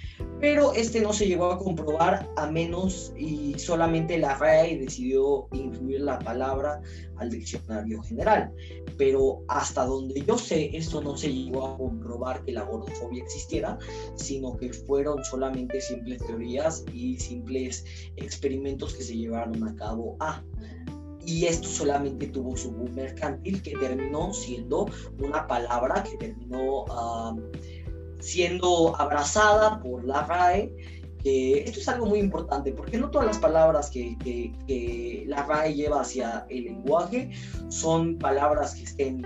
pero 0.40 0.72
este 0.72 1.00
no 1.02 1.12
se 1.12 1.26
llegó 1.26 1.52
a 1.52 1.58
comprobar 1.58 2.26
a 2.36 2.46
menos 2.50 3.12
y 3.16 3.58
solamente 3.58 4.16
la 4.18 4.36
RAE 4.38 4.78
decidió 4.78 5.48
incluir 5.52 6.00
la 6.00 6.18
palabra 6.18 6.80
al 7.16 7.30
diccionario 7.30 8.02
general. 8.02 8.50
Pero 8.96 9.42
hasta 9.48 9.84
donde 9.84 10.22
yo 10.22 10.38
sé, 10.38 10.70
esto 10.74 11.02
no 11.02 11.16
se 11.16 11.32
llegó 11.32 11.66
a 11.66 11.76
comprobar 11.76 12.42
que 12.44 12.52
la 12.52 12.62
gordofobia 12.62 13.22
existiera, 13.22 13.78
sino 14.14 14.56
que 14.56 14.72
fueron 14.72 15.22
solamente 15.24 15.80
simples 15.80 16.24
teorías 16.26 16.84
y 16.94 17.18
simples 17.18 17.84
experimentos 18.16 18.94
que 18.94 19.02
se 19.02 19.16
llevaron 19.16 19.62
a 19.68 19.76
cabo 19.76 20.16
a 20.20 20.42
y 21.26 21.44
esto 21.44 21.68
solamente 21.68 22.26
tuvo 22.28 22.56
su 22.56 22.72
boom 22.72 22.94
mercantil 22.94 23.62
que 23.62 23.72
terminó 23.76 24.32
siendo 24.32 24.86
una 25.22 25.46
palabra 25.46 26.02
que 26.02 26.16
terminó 26.16 26.86
siendo 28.20 28.96
abrazada 28.96 29.80
por 29.80 30.04
la 30.04 30.24
RAE. 30.26 30.72
Esto 31.24 31.80
es 31.80 31.88
algo 31.88 32.06
muy 32.06 32.18
importante 32.18 32.72
porque 32.72 32.96
no 32.96 33.10
todas 33.10 33.26
las 33.26 33.38
palabras 33.38 33.90
que, 33.90 34.16
que, 34.18 35.24
la 35.26 35.44
RAE 35.44 35.74
lleva 35.74 36.00
hacia 36.00 36.46
el 36.48 36.64
lenguaje 36.64 37.30
son 37.68 38.18
palabras 38.18 38.74
que 38.74 38.84
estén 38.84 39.22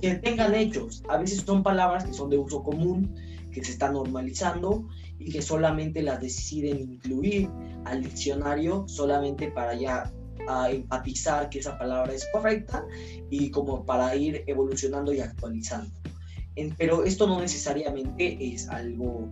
que 0.00 0.14
tengan 0.14 0.54
hechos. 0.54 1.02
A 1.08 1.16
veces 1.18 1.42
son 1.44 1.64
palabras 1.64 2.04
que 2.04 2.12
son 2.12 2.30
de 2.30 2.38
uso 2.38 2.62
común, 2.62 3.16
que 3.50 3.64
se 3.64 3.72
están 3.72 3.94
normalizando 3.94 4.86
y 5.18 5.32
que 5.32 5.42
solamente 5.42 6.02
las 6.02 6.20
deciden 6.20 6.78
incluir 6.78 7.50
al 7.84 8.04
diccionario 8.04 8.84
solamente 8.86 9.50
para 9.50 9.74
ya 9.74 10.12
empatizar 10.70 11.50
que 11.50 11.58
esa 11.58 11.76
palabra 11.78 12.14
es 12.14 12.26
correcta 12.32 12.84
y 13.30 13.50
como 13.50 13.84
para 13.84 14.14
ir 14.16 14.44
evolucionando 14.46 15.12
y 15.12 15.20
actualizando. 15.20 15.97
Pero 16.76 17.04
esto 17.04 17.26
no 17.26 17.40
necesariamente 17.40 18.36
es 18.40 18.68
algo, 18.68 19.28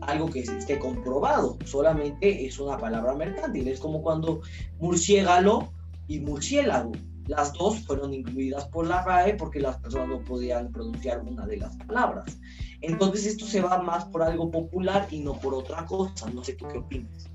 algo 0.00 0.30
que 0.30 0.40
esté 0.40 0.78
comprobado, 0.78 1.58
solamente 1.64 2.46
es 2.46 2.58
una 2.58 2.78
palabra 2.78 3.14
mercantil. 3.14 3.68
Es 3.68 3.80
como 3.80 4.02
cuando 4.02 4.40
murciélago 4.78 5.72
y 6.08 6.20
murciélago, 6.20 6.92
las 7.26 7.52
dos 7.52 7.80
fueron 7.80 8.12
incluidas 8.12 8.66
por 8.66 8.86
la 8.86 9.04
RAE 9.04 9.34
porque 9.34 9.60
las 9.60 9.76
personas 9.78 10.08
no 10.08 10.24
podían 10.24 10.72
pronunciar 10.72 11.20
una 11.20 11.46
de 11.46 11.58
las 11.58 11.76
palabras. 11.76 12.38
Entonces 12.80 13.26
esto 13.26 13.44
se 13.44 13.60
va 13.60 13.82
más 13.82 14.06
por 14.06 14.22
algo 14.22 14.50
popular 14.50 15.06
y 15.10 15.20
no 15.20 15.34
por 15.34 15.54
otra 15.54 15.84
cosa. 15.86 16.28
No 16.30 16.42
sé 16.42 16.54
tú 16.54 16.66
qué 16.68 16.78
opinas. 16.78 17.30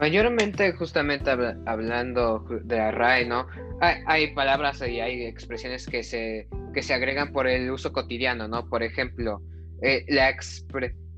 Mayormente, 0.00 0.72
justamente 0.72 1.30
hablando 1.66 2.46
de 2.64 2.76
la 2.76 2.90
RAE, 2.90 3.26
¿no? 3.26 3.46
Hay, 3.80 4.34
palabras 4.34 4.80
y 4.80 4.98
hay 4.98 5.24
expresiones 5.26 5.86
que 5.86 6.02
se, 6.02 6.48
que 6.72 6.82
se 6.82 6.94
agregan 6.94 7.32
por 7.32 7.46
el 7.46 7.70
uso 7.70 7.92
cotidiano, 7.92 8.48
¿no? 8.48 8.68
Por 8.68 8.82
ejemplo, 8.82 9.42
eh, 9.82 10.04
las 10.08 10.64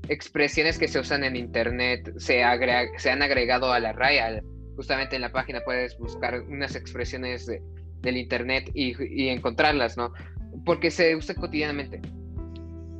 expresiones 0.07 0.77
que 0.77 0.87
se 0.87 0.99
usan 0.99 1.23
en 1.23 1.35
Internet 1.35 2.13
se, 2.17 2.43
han 2.43 3.21
agregado 3.21 3.71
a 3.71 3.79
la 3.79 3.93
RAE. 3.93 4.41
justamente 4.75 5.15
en 5.15 5.21
la 5.21 5.31
página 5.31 5.61
puedes 5.63 5.97
buscar 5.97 6.41
unas 6.41 6.75
expresiones 6.75 7.45
del 7.45 8.17
Internet 8.17 8.69
y, 8.73 8.95
y 9.03 9.29
encontrarlas, 9.29 9.97
¿no? 9.97 10.13
Porque 10.65 10.91
se 10.91 11.15
usa 11.15 11.35
cotidianamente. 11.35 12.01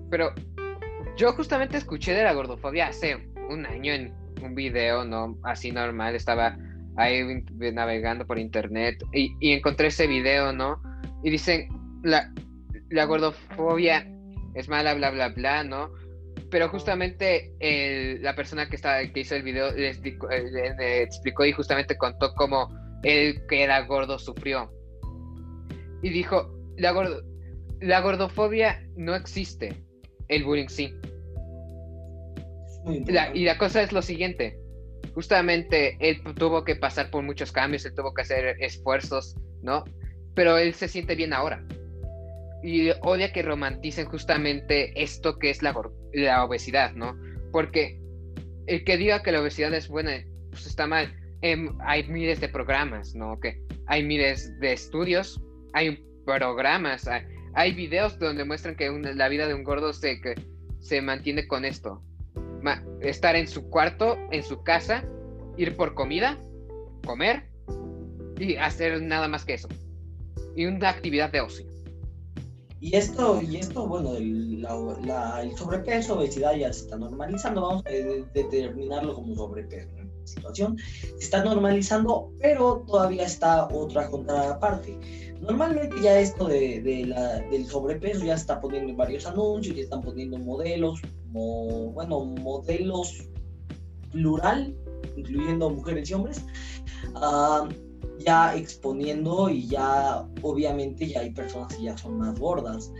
Pero 0.10 0.34
yo 1.18 1.34
justamente 1.34 1.78
escuché 1.78 2.14
de 2.14 2.24
la 2.24 2.34
gordofobia 2.34 2.88
hace 2.88 3.18
un 3.50 3.66
año 3.66 3.94
en 3.94 4.14
un 4.42 4.56
video, 4.56 5.06
¿no? 5.06 5.38
Así 5.44 5.72
normal, 5.72 6.16
estaba 6.16 6.58
ahí 6.96 7.44
navegando 7.74 8.26
por 8.26 8.38
internet 8.38 9.04
y, 9.14 9.36
encontré 9.52 9.88
ese 9.88 10.08
video, 10.08 10.54
¿no? 10.54 10.82
Y 11.24 11.30
dicen, 11.30 11.68
la, 12.04 12.32
la 12.90 13.06
gordofobia 13.06 14.08
es 14.56 14.70
mala, 14.70 14.94
bla, 14.94 15.10
bla, 15.10 15.30
bla, 15.30 15.64
¿no? 15.64 15.92
Pero 16.50 16.70
justamente 16.70 17.54
la 18.22 18.36
persona 18.36 18.70
que, 18.70 18.76
estaba, 18.76 19.02
que 19.06 19.22
hizo 19.22 19.36
el 19.36 19.44
video 19.44 19.72
les, 19.72 20.00
eh, 20.04 21.02
explicó 21.02 21.46
y 21.46 21.52
justamente 21.52 21.98
contó 21.98 22.34
cómo 22.36 22.70
él 23.04 23.42
que 23.48 23.64
era 23.64 23.82
gordo 23.86 24.20
sufrió. 24.20 24.72
Y 26.04 26.10
dijo, 26.10 26.54
la, 26.78 26.92
gordo, 26.92 27.24
la 27.82 28.02
gordofobia 28.02 28.86
no 28.96 29.16
existe, 29.16 29.84
el 30.28 30.44
bullying 30.44 30.68
sí 30.68 30.94
y 33.34 33.46
la 33.46 33.58
cosa 33.58 33.82
es 33.82 33.92
lo 33.92 34.02
siguiente. 34.02 34.60
Justamente 35.14 35.98
él 36.00 36.22
tuvo 36.36 36.64
que 36.64 36.76
pasar 36.76 37.10
por 37.10 37.24
muchos 37.24 37.52
cambios, 37.52 37.86
él 37.86 37.94
tuvo 37.94 38.14
que 38.14 38.24
hacer 38.24 38.58
esfuerzos, 38.60 39.36
¿no? 39.62 39.84
Pero 40.34 40.58
él 40.58 40.74
se 40.74 40.88
siente 40.88 41.16
bien 41.16 41.34
ahora. 41.34 41.64
Y 42.64 42.92
odia 43.02 43.34
que 43.34 43.42
romanticen 43.42 44.06
justamente 44.06 44.94
esto 45.02 45.38
que 45.38 45.50
es 45.50 45.62
la, 45.62 45.76
la 46.14 46.46
obesidad, 46.46 46.94
¿no? 46.94 47.18
Porque 47.52 48.00
el 48.68 48.84
que 48.84 48.98
diga 48.98 49.22
que 49.22 49.32
la 49.32 49.42
obesidad 49.42 49.74
es 49.74 49.88
buena, 49.88 50.24
pues 50.50 50.66
está 50.66 50.88
mal. 50.88 51.14
Em, 51.42 51.78
hay 51.82 52.08
miles 52.08 52.40
de 52.40 52.48
programas, 52.48 53.14
¿no? 53.16 53.38
Que 53.40 53.62
hay 53.88 54.04
miles 54.04 54.58
de 54.60 54.74
estudios, 54.74 55.42
hay 55.74 56.02
programas, 56.26 57.10
hay, 57.54 57.74
videos 57.74 58.18
donde 58.18 58.46
muestran 58.46 58.76
que 58.76 58.90
la 58.90 59.28
vida 59.28 59.48
de 59.48 59.54
un 59.54 59.64
gordo 59.64 59.92
se, 59.92 60.22
se 60.80 61.02
mantiene 61.02 61.46
con 61.46 61.66
esto, 61.66 62.02
estar 63.02 63.36
en 63.36 63.48
su 63.48 63.70
cuarto, 63.70 64.18
en 64.32 64.42
su 64.42 64.64
casa, 64.64 65.04
ir 65.58 65.76
por 65.76 65.94
comida, 65.96 66.38
comer 67.06 67.50
y 68.40 68.56
hacer 68.56 69.02
nada 69.02 69.28
más 69.28 69.44
que 69.44 69.56
eso. 69.56 69.68
Y 70.56 70.66
una 70.66 70.90
actividad 70.90 71.30
de 71.30 71.42
ocio. 71.42 71.73
Y 72.84 72.98
esto, 72.98 73.42
y 73.42 73.56
esto 73.56 73.88
bueno, 73.88 74.18
el, 74.18 74.68
sobrepeso, 75.56 76.16
obesidad 76.16 76.54
ya 76.54 76.74
se 76.74 76.82
está 76.82 76.98
normalizando, 76.98 77.62
vamos 77.62 77.84
a 77.86 77.90
determinarlo 78.34 79.16
como 79.16 79.34
sobrepeso. 79.36 79.88
situación 80.26 80.78
se 81.00 81.24
está 81.24 81.46
normalizando, 81.46 82.34
pero 82.42 82.84
todavía 82.86 83.24
está 83.24 83.70
otra 83.70 84.10
contraparte. 84.10 85.00
Normalmente 85.40 85.96
ya 86.02 86.20
esto 86.20 86.50
de, 86.50 86.82
del 86.82 87.66
sobrepeso 87.68 88.26
ya 88.26 88.34
está 88.34 88.60
poniendo 88.60 88.90
en 88.90 88.98
varios 88.98 89.26
anuncios, 89.28 89.78
ya 89.78 89.84
están 89.84 90.02
poniendo 90.02 90.38
modelos, 90.40 91.00
bueno, 91.32 92.26
modelos 92.26 93.30
plural, 94.12 94.76
incluyendo 95.16 95.70
mujeres 95.70 96.10
y 96.10 96.16
hombres, 96.16 96.44
ah, 97.16 97.66
ya 98.24 98.56
exponiendo 98.56 99.50
y 99.50 99.68
ya 99.68 100.26
obviamente 100.42 101.08
ya 101.08 101.22
hay 101.22 101.32
personas 101.32 101.76
que 101.76 101.84
ya 101.84 101.98
son 101.98 102.18
más 102.18 102.40
gordas. 102.40 102.92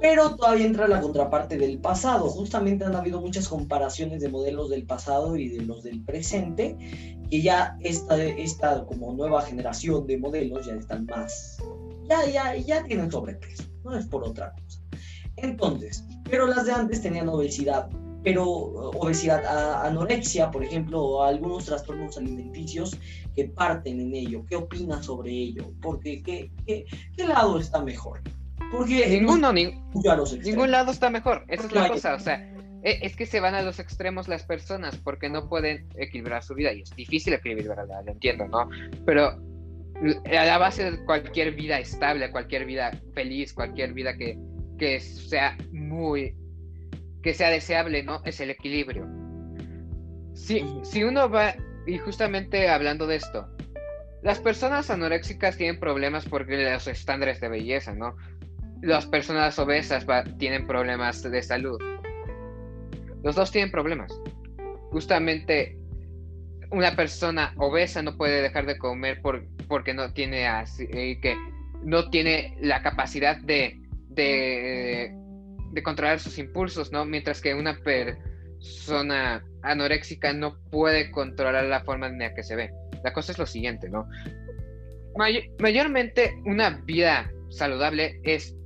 Pero 0.00 0.34
todavía 0.34 0.66
entra 0.66 0.88
la 0.88 1.00
contraparte 1.00 1.56
del 1.56 1.78
pasado. 1.78 2.28
Justamente 2.28 2.84
han 2.84 2.96
habido 2.96 3.20
muchas 3.20 3.48
comparaciones 3.48 4.20
de 4.20 4.28
modelos 4.28 4.68
del 4.68 4.84
pasado 4.84 5.36
y 5.36 5.48
de 5.48 5.62
los 5.62 5.84
del 5.84 6.04
presente, 6.04 6.76
y 7.30 7.40
ya 7.40 7.78
esta, 7.80 8.22
esta 8.22 8.84
como 8.84 9.14
nueva 9.14 9.42
generación 9.42 10.06
de 10.06 10.18
modelos 10.18 10.66
ya 10.66 10.74
están 10.74 11.06
más, 11.06 11.56
ya, 12.08 12.26
ya, 12.26 12.56
ya 12.56 12.84
tienen 12.84 13.10
sobrepeso, 13.10 13.64
no 13.84 13.96
es 13.96 14.06
por 14.06 14.24
otra 14.24 14.52
cosa. 14.52 14.80
Entonces, 15.36 16.04
pero 16.28 16.46
las 16.46 16.66
de 16.66 16.72
antes 16.72 17.00
tenían 17.00 17.28
obesidad, 17.28 17.88
pero 18.22 18.44
obesidad, 18.44 19.44
anorexia, 19.84 20.50
por 20.50 20.64
ejemplo, 20.64 21.02
o 21.02 21.22
algunos 21.22 21.66
trastornos 21.66 22.16
alimenticios 22.16 22.98
que 23.34 23.48
parten 23.48 24.00
en 24.00 24.14
ello. 24.14 24.44
¿Qué 24.48 24.56
opinas 24.56 25.06
sobre 25.06 25.30
ello? 25.30 25.72
Porque, 25.80 26.22
¿qué, 26.22 26.50
qué, 26.66 26.86
lado 27.26 27.58
está 27.58 27.82
mejor? 27.82 28.20
Porque 28.70 29.06
ninguno, 29.08 29.52
ningún 29.52 30.70
lado 30.70 30.92
está 30.92 31.10
mejor. 31.10 31.44
Esa 31.48 31.66
es 31.66 31.72
la 31.72 31.88
cosa, 31.88 32.14
o 32.14 32.20
sea, 32.20 32.36
e, 32.82 32.98
es 33.02 33.16
que 33.16 33.26
se 33.26 33.40
van 33.40 33.54
a 33.54 33.62
los 33.62 33.78
extremos 33.78 34.28
las 34.28 34.44
personas 34.44 34.96
porque 34.96 35.28
no 35.28 35.48
pueden 35.48 35.88
equilibrar 35.96 36.42
su 36.42 36.54
vida 36.54 36.72
y 36.72 36.82
es 36.82 36.90
difícil 36.94 37.34
equilibrarla, 37.34 38.02
lo 38.02 38.12
entiendo, 38.12 38.46
¿no? 38.48 38.68
Pero 39.04 39.38
a 40.26 40.44
la 40.44 40.58
base 40.58 40.90
de 40.90 41.04
cualquier 41.04 41.54
vida 41.54 41.78
estable, 41.78 42.30
cualquier 42.30 42.66
vida 42.66 42.90
feliz, 43.14 43.52
cualquier 43.52 43.92
vida 43.92 44.16
que, 44.16 44.38
que 44.78 44.98
sea 44.98 45.56
muy, 45.72 46.34
que 47.22 47.34
sea 47.34 47.50
deseable, 47.50 48.02
¿no? 48.02 48.20
Es 48.24 48.40
el 48.40 48.50
equilibrio. 48.50 49.06
Si, 50.34 50.64
si 50.82 51.04
uno 51.04 51.28
va, 51.28 51.54
y 51.86 51.98
justamente 51.98 52.68
hablando 52.68 53.06
de 53.06 53.16
esto, 53.16 53.48
las 54.22 54.38
personas 54.38 54.90
anoréxicas 54.90 55.56
tienen 55.56 55.80
problemas 55.80 56.24
porque 56.26 56.56
los 56.56 56.86
estándares 56.86 57.40
de 57.40 57.48
belleza, 57.48 57.94
¿no? 57.94 58.16
Las 58.80 59.06
personas 59.06 59.58
obesas 59.58 60.06
tienen 60.38 60.66
problemas 60.66 61.22
de 61.22 61.42
salud. 61.42 61.80
Los 63.22 63.36
dos 63.36 63.50
tienen 63.50 63.70
problemas. 63.70 64.12
Justamente 64.90 65.76
una 66.72 66.96
persona 66.96 67.52
obesa 67.58 68.02
no 68.02 68.16
puede 68.16 68.42
dejar 68.42 68.66
de 68.66 68.78
comer 68.78 69.20
por, 69.20 69.44
porque 69.68 69.94
no 69.94 70.12
tiene 70.12 70.46
así, 70.46 70.86
que 70.86 71.36
no 71.84 72.10
tiene 72.10 72.56
la 72.60 72.82
capacidad 72.82 73.36
de, 73.36 73.80
de, 74.08 75.14
de 75.72 75.82
controlar 75.82 76.20
sus 76.20 76.38
impulsos, 76.38 76.92
¿no? 76.92 77.04
Mientras 77.04 77.40
que 77.40 77.54
una 77.54 77.78
persona 77.78 79.44
anoréxica 79.62 80.32
no 80.32 80.58
puede 80.70 81.10
controlar 81.10 81.64
la 81.64 81.82
forma 81.82 82.06
en 82.06 82.18
la 82.18 82.34
que 82.34 82.42
se 82.42 82.56
ve. 82.56 82.70
La 83.02 83.12
cosa 83.12 83.32
es 83.32 83.38
lo 83.38 83.46
siguiente, 83.46 83.88
¿no? 83.88 84.06
mayormente 85.58 86.40
una 86.46 86.70
vida 86.84 87.30
saludable 87.50 88.18
es 88.22 88.56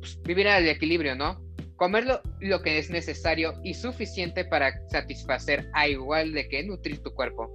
pues, 0.00 0.20
vivir 0.22 0.48
al 0.48 0.68
equilibrio, 0.68 1.14
¿no? 1.14 1.40
Comer 1.76 2.04
lo, 2.40 2.62
que 2.62 2.78
es 2.78 2.90
necesario 2.90 3.54
y 3.62 3.74
suficiente 3.74 4.44
para 4.44 4.72
satisfacer 4.88 5.68
a 5.74 5.86
igual 5.86 6.32
de 6.32 6.48
que 6.48 6.64
nutrir 6.64 7.00
tu 7.02 7.14
cuerpo, 7.14 7.48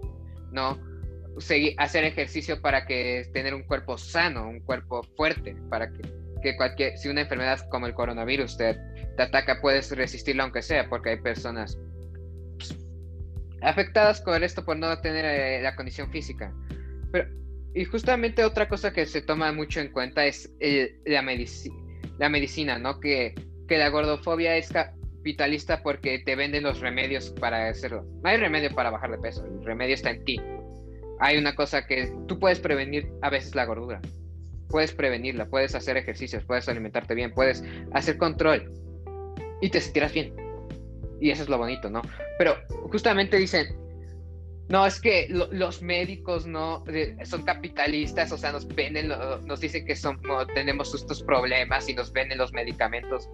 ¿no? 0.51 0.79
Hacer 1.77 2.05
ejercicio 2.05 2.61
para 2.61 2.85
que 2.85 3.27
tener 3.33 3.53
un 3.53 3.63
cuerpo 3.63 3.97
sano, 3.97 4.47
un 4.47 4.61
cuerpo 4.61 5.03
fuerte, 5.17 5.57
para 5.69 5.91
que, 5.91 6.01
que 6.43 6.55
cualquier, 6.55 6.97
si 6.97 7.09
una 7.09 7.21
enfermedad 7.21 7.67
como 7.69 7.87
el 7.87 7.93
coronavirus 7.95 8.57
te, 8.57 8.75
te 9.17 9.23
ataca, 9.23 9.59
puedes 9.61 9.89
resistirlo 9.95 10.43
aunque 10.43 10.61
sea, 10.61 10.87
porque 10.89 11.11
hay 11.11 11.17
personas 11.17 11.79
pues, 12.57 12.77
afectadas 13.61 14.21
con 14.21 14.43
esto 14.43 14.63
por 14.63 14.77
no 14.77 14.95
tener 15.01 15.25
eh, 15.25 15.61
la 15.63 15.75
condición 15.75 16.11
física. 16.11 16.53
Pero, 17.11 17.27
y 17.73 17.85
justamente 17.85 18.43
otra 18.43 18.67
cosa 18.67 18.93
que 18.93 19.07
se 19.07 19.23
toma 19.23 19.51
mucho 19.51 19.79
en 19.79 19.91
cuenta 19.91 20.25
es 20.25 20.53
eh, 20.59 20.99
la, 21.05 21.23
la 22.19 22.29
medicina, 22.29 22.77
¿no? 22.77 22.99
Que 22.99 23.33
que 23.67 23.77
la 23.77 23.89
gordofobia 23.89 24.57
es 24.57 24.69
capitalista 24.71 25.81
porque 25.81 26.19
te 26.19 26.35
venden 26.35 26.63
los 26.63 26.79
remedios 26.79 27.29
para 27.31 27.69
hacerlo. 27.69 28.05
No 28.23 28.29
hay 28.29 28.37
remedio 28.37 28.69
para 28.71 28.89
bajar 28.89 29.11
de 29.11 29.17
peso, 29.17 29.45
el 29.45 29.65
remedio 29.65 29.95
está 29.95 30.11
en 30.11 30.23
ti. 30.25 30.41
Hay 31.19 31.37
una 31.37 31.55
cosa 31.55 31.85
que 31.85 32.11
tú 32.27 32.39
puedes 32.39 32.59
prevenir 32.59 33.07
a 33.21 33.29
veces 33.29 33.55
la 33.55 33.65
gordura. 33.65 34.01
Puedes 34.73 34.91
prevenirla, 34.91 35.45
puedes 35.45 35.75
hacer 35.75 35.97
ejercicios, 35.97 36.43
puedes 36.43 36.67
alimentarte 36.67 37.13
bien, 37.13 37.31
puedes 37.33 37.63
hacer 37.93 38.17
control 38.17 38.71
y 39.61 39.69
te 39.69 39.79
sentirás 39.79 40.13
bien. 40.13 40.33
Y 41.21 41.29
eso 41.29 41.43
es 41.43 41.49
lo 41.49 41.59
bonito, 41.59 41.89
¿no? 41.89 42.01
Pero 42.39 42.55
justamente 42.91 43.37
dicen, 43.37 43.67
no, 44.69 44.85
es 44.85 44.99
que 44.99 45.27
los 45.29 45.83
médicos 45.83 46.47
no 46.47 46.83
son 47.23 47.43
capitalistas, 47.43 48.31
o 48.31 48.37
sea, 48.37 48.51
nos 48.51 48.67
venden, 48.67 49.09
nos 49.45 49.59
dicen 49.59 49.85
que 49.85 49.95
son, 49.95 50.19
tenemos 50.55 50.95
estos 50.95 51.21
problemas 51.21 51.87
y 51.87 51.93
nos 51.93 52.11
venden 52.11 52.39
los 52.39 52.51
medicamentos 52.51 53.29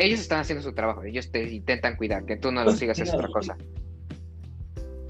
ellos 0.00 0.20
están 0.20 0.40
haciendo 0.40 0.62
su 0.62 0.72
trabajo, 0.72 1.02
ellos 1.02 1.30
te 1.30 1.42
intentan 1.42 1.96
cuidar, 1.96 2.24
que 2.24 2.36
tú 2.36 2.50
no 2.50 2.64
lo 2.64 2.72
sigas 2.72 2.98
es 2.98 3.12
otra 3.12 3.28
cosa. 3.28 3.56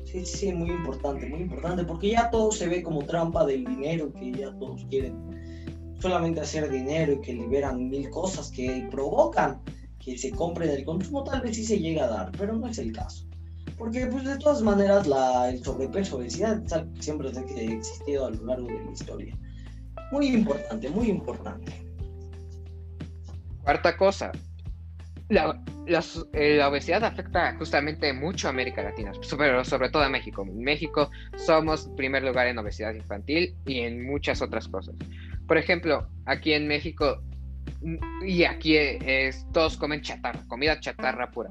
Sí, 0.05 0.27
sí, 0.27 0.53
muy 0.53 0.71
importante, 0.71 1.27
muy 1.29 1.43
importante, 1.43 1.85
porque 1.85 2.11
ya 2.11 2.29
todo 2.31 2.50
se 2.50 2.67
ve 2.67 2.83
como 2.83 3.05
trampa 3.05 3.47
del 3.47 3.65
dinero, 3.65 4.12
que 4.12 4.33
ya 4.33 4.53
todos 4.59 4.85
quieren 4.87 5.15
solamente 6.00 6.40
hacer 6.40 6.71
dinero 6.71 7.12
y 7.12 7.21
que 7.21 7.35
liberan 7.35 7.88
mil 7.88 8.11
cosas 8.11 8.50
que 8.50 8.88
provocan 8.90 9.61
que 9.99 10.16
se 10.16 10.30
compre 10.30 10.73
el 10.73 10.85
consumo, 10.85 11.25
tal 11.25 11.42
vez 11.42 11.57
sí 11.57 11.64
se 11.64 11.78
llega 11.78 12.04
a 12.04 12.09
dar, 12.09 12.33
pero 12.33 12.54
no 12.54 12.66
es 12.66 12.78
el 12.78 12.92
caso. 12.92 13.26
Porque 13.76 14.07
pues 14.07 14.25
de 14.25 14.37
todas 14.38 14.62
maneras 14.62 15.07
la, 15.07 15.50
el 15.50 15.62
sobrepeso, 15.62 16.16
obesidad 16.16 16.62
siempre 16.99 17.28
ha 17.28 17.61
existido 17.61 18.26
a 18.26 18.30
lo 18.30 18.45
largo 18.47 18.66
de 18.66 18.85
la 18.85 18.90
historia. 18.90 19.38
Muy 20.11 20.26
importante, 20.28 20.88
muy 20.88 21.09
importante. 21.09 21.73
Cuarta 23.62 23.97
cosa, 23.97 24.33
la, 25.28 25.62
eh, 26.33 26.57
la, 26.57 26.69
obesidad 26.69 27.04
afecta 27.04 27.54
justamente 27.57 28.12
mucho 28.12 28.49
a 28.49 28.50
América 28.50 28.83
Latina, 28.83 29.12
pero 29.37 29.64
sobre 29.64 29.90
todo 29.90 30.02
a 30.02 30.09
México. 30.09 30.42
En 30.42 30.59
México 30.62 31.11
somos 31.37 31.88
primer 31.97 32.23
lugar 32.23 32.49
en 32.49 32.59
obesidad 32.59 32.95
infantil 32.95 33.54
y 33.66 33.80
en 33.80 34.04
muchas 34.04 34.42
otras 34.42 34.69
cosas. 34.69 34.95
Por 35.50 35.59
ejemplo, 35.59 36.07
aquí 36.26 36.52
en 36.52 36.69
México 36.69 37.21
y 38.25 38.45
aquí 38.45 38.76
es, 38.76 39.45
todos 39.52 39.76
comen 39.76 40.00
chatarra, 40.00 40.47
comida 40.47 40.78
chatarra 40.78 41.28
pura. 41.32 41.50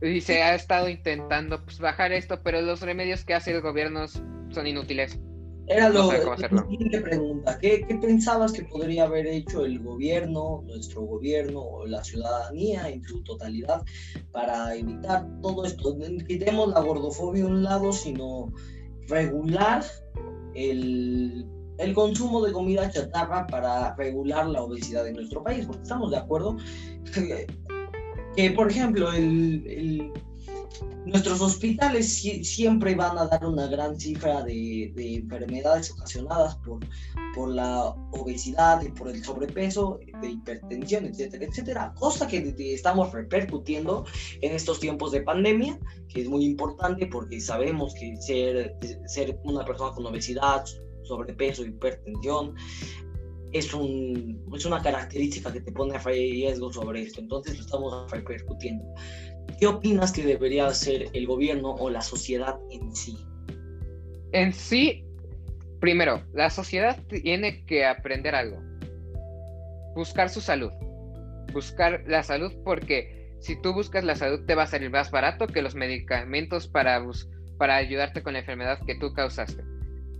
Y 0.00 0.20
se 0.20 0.40
ha 0.44 0.54
estado 0.54 0.88
intentando 0.88 1.60
pues, 1.64 1.80
bajar 1.80 2.12
esto, 2.12 2.40
pero 2.44 2.60
los 2.62 2.82
remedios 2.82 3.24
que 3.24 3.34
hace 3.34 3.50
el 3.50 3.62
gobierno 3.62 4.06
son 4.06 4.68
inútiles. 4.68 5.18
Era 5.66 5.88
lo, 5.88 6.12
la 6.12 6.64
siguiente 6.70 7.00
pregunta. 7.00 7.58
¿Qué, 7.58 7.84
¿Qué, 7.88 7.96
pensabas 7.96 8.52
que 8.52 8.62
podría 8.62 9.02
haber 9.02 9.26
hecho 9.26 9.64
el 9.64 9.80
gobierno, 9.80 10.62
nuestro 10.68 11.02
gobierno 11.02 11.62
o 11.62 11.84
la 11.84 12.04
ciudadanía 12.04 12.88
en 12.90 13.02
su 13.02 13.24
totalidad 13.24 13.82
para 14.30 14.72
evitar 14.76 15.26
todo 15.42 15.64
esto? 15.64 15.98
Quitemos 16.28 16.68
la 16.68 16.78
gordofobia 16.78 17.42
a 17.42 17.48
un 17.48 17.64
lado, 17.64 17.92
sino 17.92 18.52
regular 19.08 19.82
el, 20.54 21.44
el 21.78 21.94
consumo 21.94 22.44
de 22.44 22.52
comida 22.52 22.90
chatarra 22.90 23.46
para 23.46 23.94
regular 23.96 24.46
la 24.46 24.62
obesidad 24.62 25.06
en 25.06 25.14
nuestro 25.14 25.42
país. 25.42 25.66
Porque 25.66 25.82
estamos 25.82 26.10
de 26.10 26.18
acuerdo 26.18 26.56
que, 28.36 28.50
por 28.50 28.70
ejemplo, 28.70 29.12
el, 29.12 29.64
el 29.66 30.12
nuestros 31.08 31.40
hospitales 31.40 32.12
siempre 32.42 32.94
van 32.94 33.16
a 33.18 33.26
dar 33.26 33.44
una 33.44 33.66
gran 33.66 33.98
cifra 33.98 34.42
de, 34.42 34.92
enfermedades 34.96 35.90
ocasionadas 35.90 36.56
por, 36.56 36.80
por 37.34 37.48
la 37.48 37.94
obesidad 38.12 38.82
y 38.82 38.90
por 38.90 39.08
el 39.08 39.24
sobrepeso, 39.24 39.98
de 40.20 40.30
hipertensión, 40.30 41.06
etcétera, 41.06 41.46
etcétera. 41.46 41.94
Cosa 41.94 42.26
que 42.26 42.54
estamos 42.58 43.12
repercutiendo 43.12 44.04
en 44.42 44.54
estos 44.54 44.80
tiempos 44.80 45.12
de 45.12 45.22
pandemia, 45.22 45.78
que 46.08 46.22
es 46.22 46.28
muy 46.28 46.44
importante 46.44 47.06
porque 47.06 47.40
sabemos 47.40 47.94
que 47.94 48.16
ser, 48.16 48.76
ser 49.06 49.38
una 49.44 49.64
persona 49.64 49.92
con 49.92 50.06
obesidad, 50.06 50.64
sobrepeso, 51.08 51.64
hipertensión, 51.64 52.54
es, 53.52 53.72
un, 53.72 54.44
es 54.54 54.64
una 54.64 54.82
característica 54.82 55.52
que 55.52 55.60
te 55.60 55.72
pone 55.72 55.96
a 55.96 55.98
riesgo 55.98 56.72
sobre 56.72 57.02
esto. 57.02 57.20
Entonces 57.20 57.56
lo 57.56 57.64
estamos 57.64 58.10
repercutiendo. 58.10 58.84
¿Qué 59.58 59.66
opinas 59.66 60.12
que 60.12 60.22
debería 60.22 60.66
hacer 60.66 61.08
el 61.12 61.26
gobierno 61.26 61.74
o 61.74 61.90
la 61.90 62.02
sociedad 62.02 62.58
en 62.70 62.94
sí? 62.94 63.18
En 64.32 64.52
sí, 64.52 65.04
primero, 65.80 66.22
la 66.32 66.50
sociedad 66.50 67.02
tiene 67.08 67.64
que 67.64 67.86
aprender 67.86 68.34
algo. 68.34 68.58
Buscar 69.94 70.28
su 70.28 70.40
salud. 70.40 70.70
Buscar 71.52 72.04
la 72.06 72.22
salud 72.22 72.52
porque 72.62 73.32
si 73.40 73.60
tú 73.60 73.72
buscas 73.72 74.04
la 74.04 74.16
salud 74.16 74.44
te 74.46 74.54
va 74.54 74.64
a 74.64 74.66
salir 74.66 74.90
más 74.90 75.10
barato 75.10 75.46
que 75.46 75.62
los 75.62 75.74
medicamentos 75.74 76.68
para, 76.68 77.02
para 77.56 77.76
ayudarte 77.76 78.22
con 78.22 78.34
la 78.34 78.40
enfermedad 78.40 78.78
que 78.86 78.96
tú 78.96 79.12
causaste. 79.14 79.62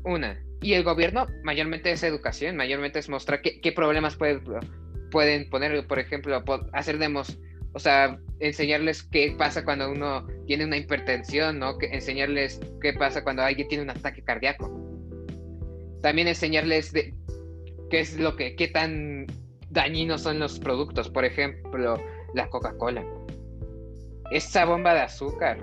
Una. 0.08 0.42
Y 0.60 0.72
el 0.72 0.82
gobierno 0.82 1.26
mayormente 1.44 1.92
es 1.92 2.02
educación, 2.02 2.56
mayormente 2.56 2.98
es 2.98 3.08
mostrar 3.08 3.42
qué, 3.42 3.72
problemas 3.72 4.16
pueden 4.16 5.48
poner, 5.50 5.86
por 5.86 5.98
ejemplo, 5.98 6.42
hacer 6.72 6.98
demos 6.98 7.38
o 7.74 7.78
sea, 7.78 8.18
enseñarles 8.40 9.02
qué 9.02 9.34
pasa 9.36 9.64
cuando 9.64 9.90
uno 9.90 10.26
tiene 10.46 10.64
una 10.64 10.76
hipertensión, 10.76 11.58
¿no? 11.58 11.76
enseñarles 11.80 12.60
qué 12.80 12.92
pasa 12.94 13.22
cuando 13.22 13.42
alguien 13.42 13.68
tiene 13.68 13.84
un 13.84 13.90
ataque 13.90 14.22
cardíaco. 14.22 14.68
También 16.02 16.28
enseñarles 16.28 16.92
de 16.92 17.14
qué 17.90 18.00
es 18.00 18.18
lo 18.18 18.36
que, 18.36 18.56
qué 18.56 18.68
tan 18.68 19.26
dañinos 19.70 20.22
son 20.22 20.38
los 20.38 20.58
productos, 20.58 21.10
por 21.10 21.24
ejemplo, 21.24 22.02
la 22.34 22.48
Coca-Cola. 22.48 23.04
Esa 24.30 24.64
bomba 24.64 24.94
de 24.94 25.00
azúcar. 25.00 25.58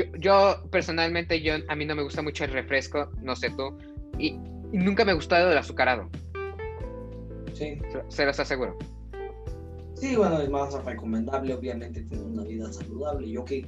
Yo, 0.00 0.04
yo 0.18 0.70
personalmente, 0.70 1.42
yo, 1.42 1.54
a 1.68 1.76
mí 1.76 1.84
no 1.84 1.94
me 1.94 2.02
gusta 2.02 2.22
mucho 2.22 2.44
el 2.44 2.52
refresco, 2.52 3.10
no 3.20 3.36
sé 3.36 3.50
tú, 3.50 3.76
y, 4.18 4.38
nunca 4.72 5.04
me 5.04 5.12
ha 5.12 5.14
gustado 5.14 5.50
el 5.52 5.58
azucarado. 5.58 6.08
Sí. 7.52 7.76
se 8.08 8.24
los 8.24 8.40
aseguro. 8.40 8.78
Sí, 9.94 10.16
bueno, 10.16 10.40
es 10.40 10.48
más 10.48 10.72
recomendable, 10.84 11.52
obviamente, 11.52 12.02
tener 12.04 12.24
una 12.24 12.44
vida 12.44 12.72
saludable. 12.72 13.30
Yo 13.30 13.44
que, 13.44 13.66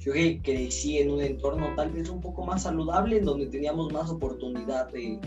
yo 0.00 0.14
que 0.14 0.40
crecí 0.42 0.98
en 0.98 1.10
un 1.10 1.20
entorno 1.20 1.74
tal 1.76 1.90
vez 1.90 2.08
un 2.08 2.22
poco 2.22 2.46
más 2.46 2.62
saludable, 2.62 3.18
en 3.18 3.26
donde 3.26 3.46
teníamos 3.48 3.92
más 3.92 4.08
oportunidad 4.08 4.90
de... 4.92 5.20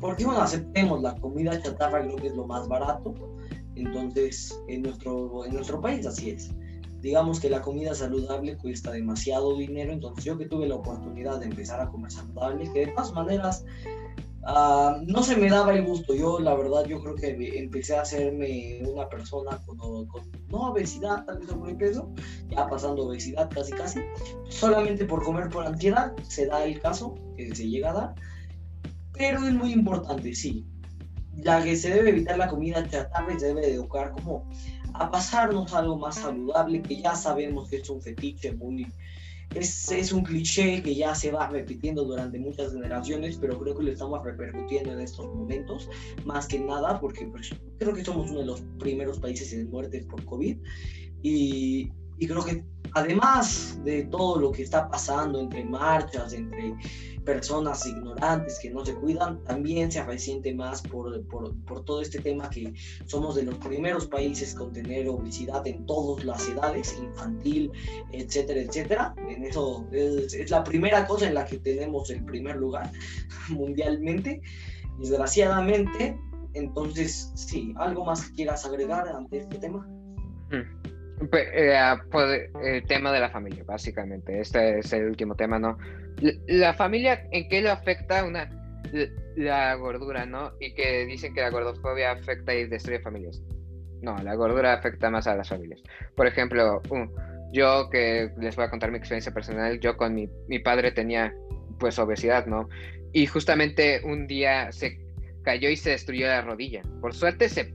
Porque, 0.00 0.26
bueno, 0.26 0.42
aceptemos, 0.42 1.00
la 1.00 1.14
comida 1.14 1.58
chatarra 1.62 2.02
creo 2.02 2.16
que 2.16 2.26
es 2.26 2.34
lo 2.34 2.46
más 2.46 2.68
barato. 2.68 3.14
Entonces, 3.76 4.60
en 4.68 4.82
nuestro, 4.82 5.46
en 5.46 5.54
nuestro 5.54 5.80
país 5.80 6.04
así 6.06 6.30
es. 6.30 6.50
Digamos 7.04 7.38
que 7.38 7.50
la 7.50 7.60
comida 7.60 7.94
saludable 7.94 8.56
cuesta 8.56 8.90
demasiado 8.90 9.56
dinero, 9.56 9.92
entonces 9.92 10.24
yo 10.24 10.38
que 10.38 10.46
tuve 10.46 10.66
la 10.66 10.76
oportunidad 10.76 11.38
de 11.38 11.46
empezar 11.46 11.80
a 11.80 11.90
comer 11.90 12.10
saludable, 12.10 12.72
que 12.72 12.86
de 12.86 12.92
todas 12.92 13.12
maneras 13.12 13.64
Ah, 14.46 15.00
no 15.06 15.22
se 15.22 15.36
me 15.36 15.48
daba 15.48 15.74
el 15.74 15.86
gusto. 15.86 16.14
Yo, 16.14 16.38
la 16.38 16.54
verdad, 16.54 16.84
yo 16.84 17.00
creo 17.00 17.14
que 17.14 17.58
empecé 17.58 17.96
a 17.96 18.02
hacerme 18.02 18.82
una 18.86 19.08
persona 19.08 19.58
con, 19.64 19.78
no 20.48 20.70
obesidad, 20.70 21.24
tal 21.24 21.38
vez 21.38 21.48
sobrepeso, 21.48 22.12
ya 22.50 22.68
pasando 22.68 23.06
obesidad 23.06 23.48
casi 23.48 23.72
casi, 23.72 24.00
solamente 24.50 25.06
por 25.06 25.22
comer 25.22 25.48
por 25.48 25.66
ansiedad, 25.66 26.14
se 26.28 26.46
da 26.46 26.64
el 26.64 26.78
caso 26.78 27.14
que 27.36 27.54
se 27.54 27.68
llega 27.68 27.90
a 27.90 27.94
dar. 27.94 28.14
Pero 29.14 29.44
es 29.46 29.54
muy 29.54 29.72
importante, 29.72 30.34
sí. 30.34 30.66
Ya 31.36 31.62
que 31.64 31.74
se 31.74 31.90
debe 31.90 32.10
evitar 32.10 32.36
la 32.36 32.48
comida 32.48 32.86
chatarra 32.86 33.38
se 33.38 33.46
debe 33.46 33.72
educar 33.72 34.12
como 34.12 34.48
a 34.94 35.10
pasarnos 35.10 35.74
algo 35.74 35.98
más 35.98 36.16
saludable, 36.16 36.82
que 36.82 37.02
ya 37.02 37.14
sabemos 37.14 37.68
que 37.68 37.76
es 37.76 37.90
un 37.90 38.00
fetiche 38.00 38.52
muy 38.52 38.86
es, 39.54 39.90
es, 39.92 40.12
un 40.12 40.24
cliché 40.24 40.82
que 40.82 40.94
ya 40.94 41.14
se 41.14 41.30
va 41.30 41.48
repitiendo 41.48 42.04
durante 42.04 42.38
muchas 42.38 42.72
generaciones, 42.72 43.36
pero 43.36 43.58
creo 43.58 43.76
que 43.76 43.84
lo 43.84 43.92
estamos 43.92 44.24
repercutiendo 44.24 44.92
en 44.92 45.00
estos 45.00 45.26
momentos, 45.32 45.88
más 46.24 46.48
que 46.48 46.58
nada 46.58 46.98
porque 47.00 47.26
pues, 47.26 47.54
creo 47.78 47.94
que 47.94 48.04
somos 48.04 48.30
uno 48.30 48.40
de 48.40 48.46
los 48.46 48.62
primeros 48.78 49.18
países 49.18 49.52
en 49.52 49.70
muertes 49.70 50.06
por 50.06 50.24
COVID 50.24 50.58
y, 51.22 51.92
y 52.18 52.26
creo 52.26 52.44
que 52.44 52.64
además 52.94 53.78
de 53.84 54.04
todo 54.04 54.38
lo 54.38 54.52
que 54.52 54.62
está 54.62 54.88
pasando 54.88 55.40
entre 55.40 55.64
marchas, 55.64 56.32
entre 56.32 56.74
personas 57.24 57.84
ignorantes 57.86 58.58
que 58.60 58.70
no 58.70 58.84
se 58.84 58.94
cuidan, 58.94 59.42
también 59.44 59.90
se 59.90 60.04
resiente 60.04 60.54
más 60.54 60.82
por, 60.82 61.26
por, 61.26 61.54
por, 61.64 61.84
todo 61.84 62.02
este 62.02 62.20
tema 62.20 62.50
que 62.50 62.72
somos 63.06 63.34
de 63.34 63.44
los 63.44 63.56
primeros 63.56 64.06
países 64.06 64.54
con 64.54 64.72
tener 64.72 65.08
obesidad 65.08 65.66
en 65.66 65.84
todas 65.86 66.24
las 66.24 66.48
edades, 66.48 66.96
infantil, 66.98 67.72
etcétera, 68.12 68.60
etcétera. 68.60 69.14
En 69.28 69.44
eso 69.44 69.86
es, 69.90 70.34
es 70.34 70.50
la 70.50 70.62
primera 70.62 71.06
cosa 71.06 71.26
en 71.26 71.34
la 71.34 71.46
que 71.46 71.58
tenemos 71.58 72.10
el 72.10 72.24
primer 72.24 72.56
lugar 72.56 72.92
mundialmente. 73.48 74.40
Desgraciadamente, 74.98 76.16
entonces, 76.52 77.32
sí, 77.34 77.74
¿algo 77.76 78.04
más 78.04 78.28
que 78.28 78.34
quieras 78.34 78.64
agregar 78.64 79.08
ante 79.08 79.38
este 79.38 79.58
tema? 79.58 79.84
Mm. 80.50 80.83
Eh, 81.32 81.96
el 82.62 82.86
tema 82.86 83.12
de 83.12 83.20
la 83.20 83.30
familia, 83.30 83.64
básicamente. 83.64 84.40
Este 84.40 84.80
es 84.80 84.92
el 84.92 85.06
último 85.06 85.34
tema, 85.34 85.58
¿no? 85.58 85.78
La, 86.46 86.74
familia, 86.74 87.26
¿en 87.32 87.48
qué 87.48 87.62
le 87.62 87.70
afecta 87.70 88.24
una 88.24 88.48
la 89.36 89.74
gordura, 89.74 90.26
¿no? 90.26 90.52
Y 90.60 90.74
que 90.74 91.04
dicen 91.06 91.34
que 91.34 91.40
la 91.40 91.50
gordofobia 91.50 92.12
afecta 92.12 92.54
y 92.54 92.66
destruye 92.66 93.00
familias. 93.00 93.42
No, 94.02 94.16
la 94.18 94.34
gordura 94.34 94.74
afecta 94.74 95.10
más 95.10 95.26
a 95.26 95.34
las 95.34 95.48
familias. 95.48 95.82
Por 96.14 96.26
ejemplo, 96.26 96.82
yo 97.52 97.88
que 97.90 98.30
les 98.38 98.54
voy 98.54 98.66
a 98.66 98.70
contar 98.70 98.90
mi 98.90 98.98
experiencia 98.98 99.32
personal, 99.32 99.80
yo 99.80 99.96
con 99.96 100.14
mi, 100.14 100.28
mi 100.48 100.58
padre 100.58 100.92
tenía 100.92 101.34
pues 101.78 101.98
obesidad, 101.98 102.46
¿no? 102.46 102.68
Y 103.12 103.26
justamente 103.26 104.00
un 104.04 104.26
día 104.26 104.70
se 104.72 104.98
cayó 105.42 105.68
y 105.68 105.76
se 105.76 105.90
destruyó 105.90 106.26
la 106.26 106.42
rodilla. 106.42 106.82
Por 107.00 107.14
suerte 107.14 107.48
se... 107.48 107.72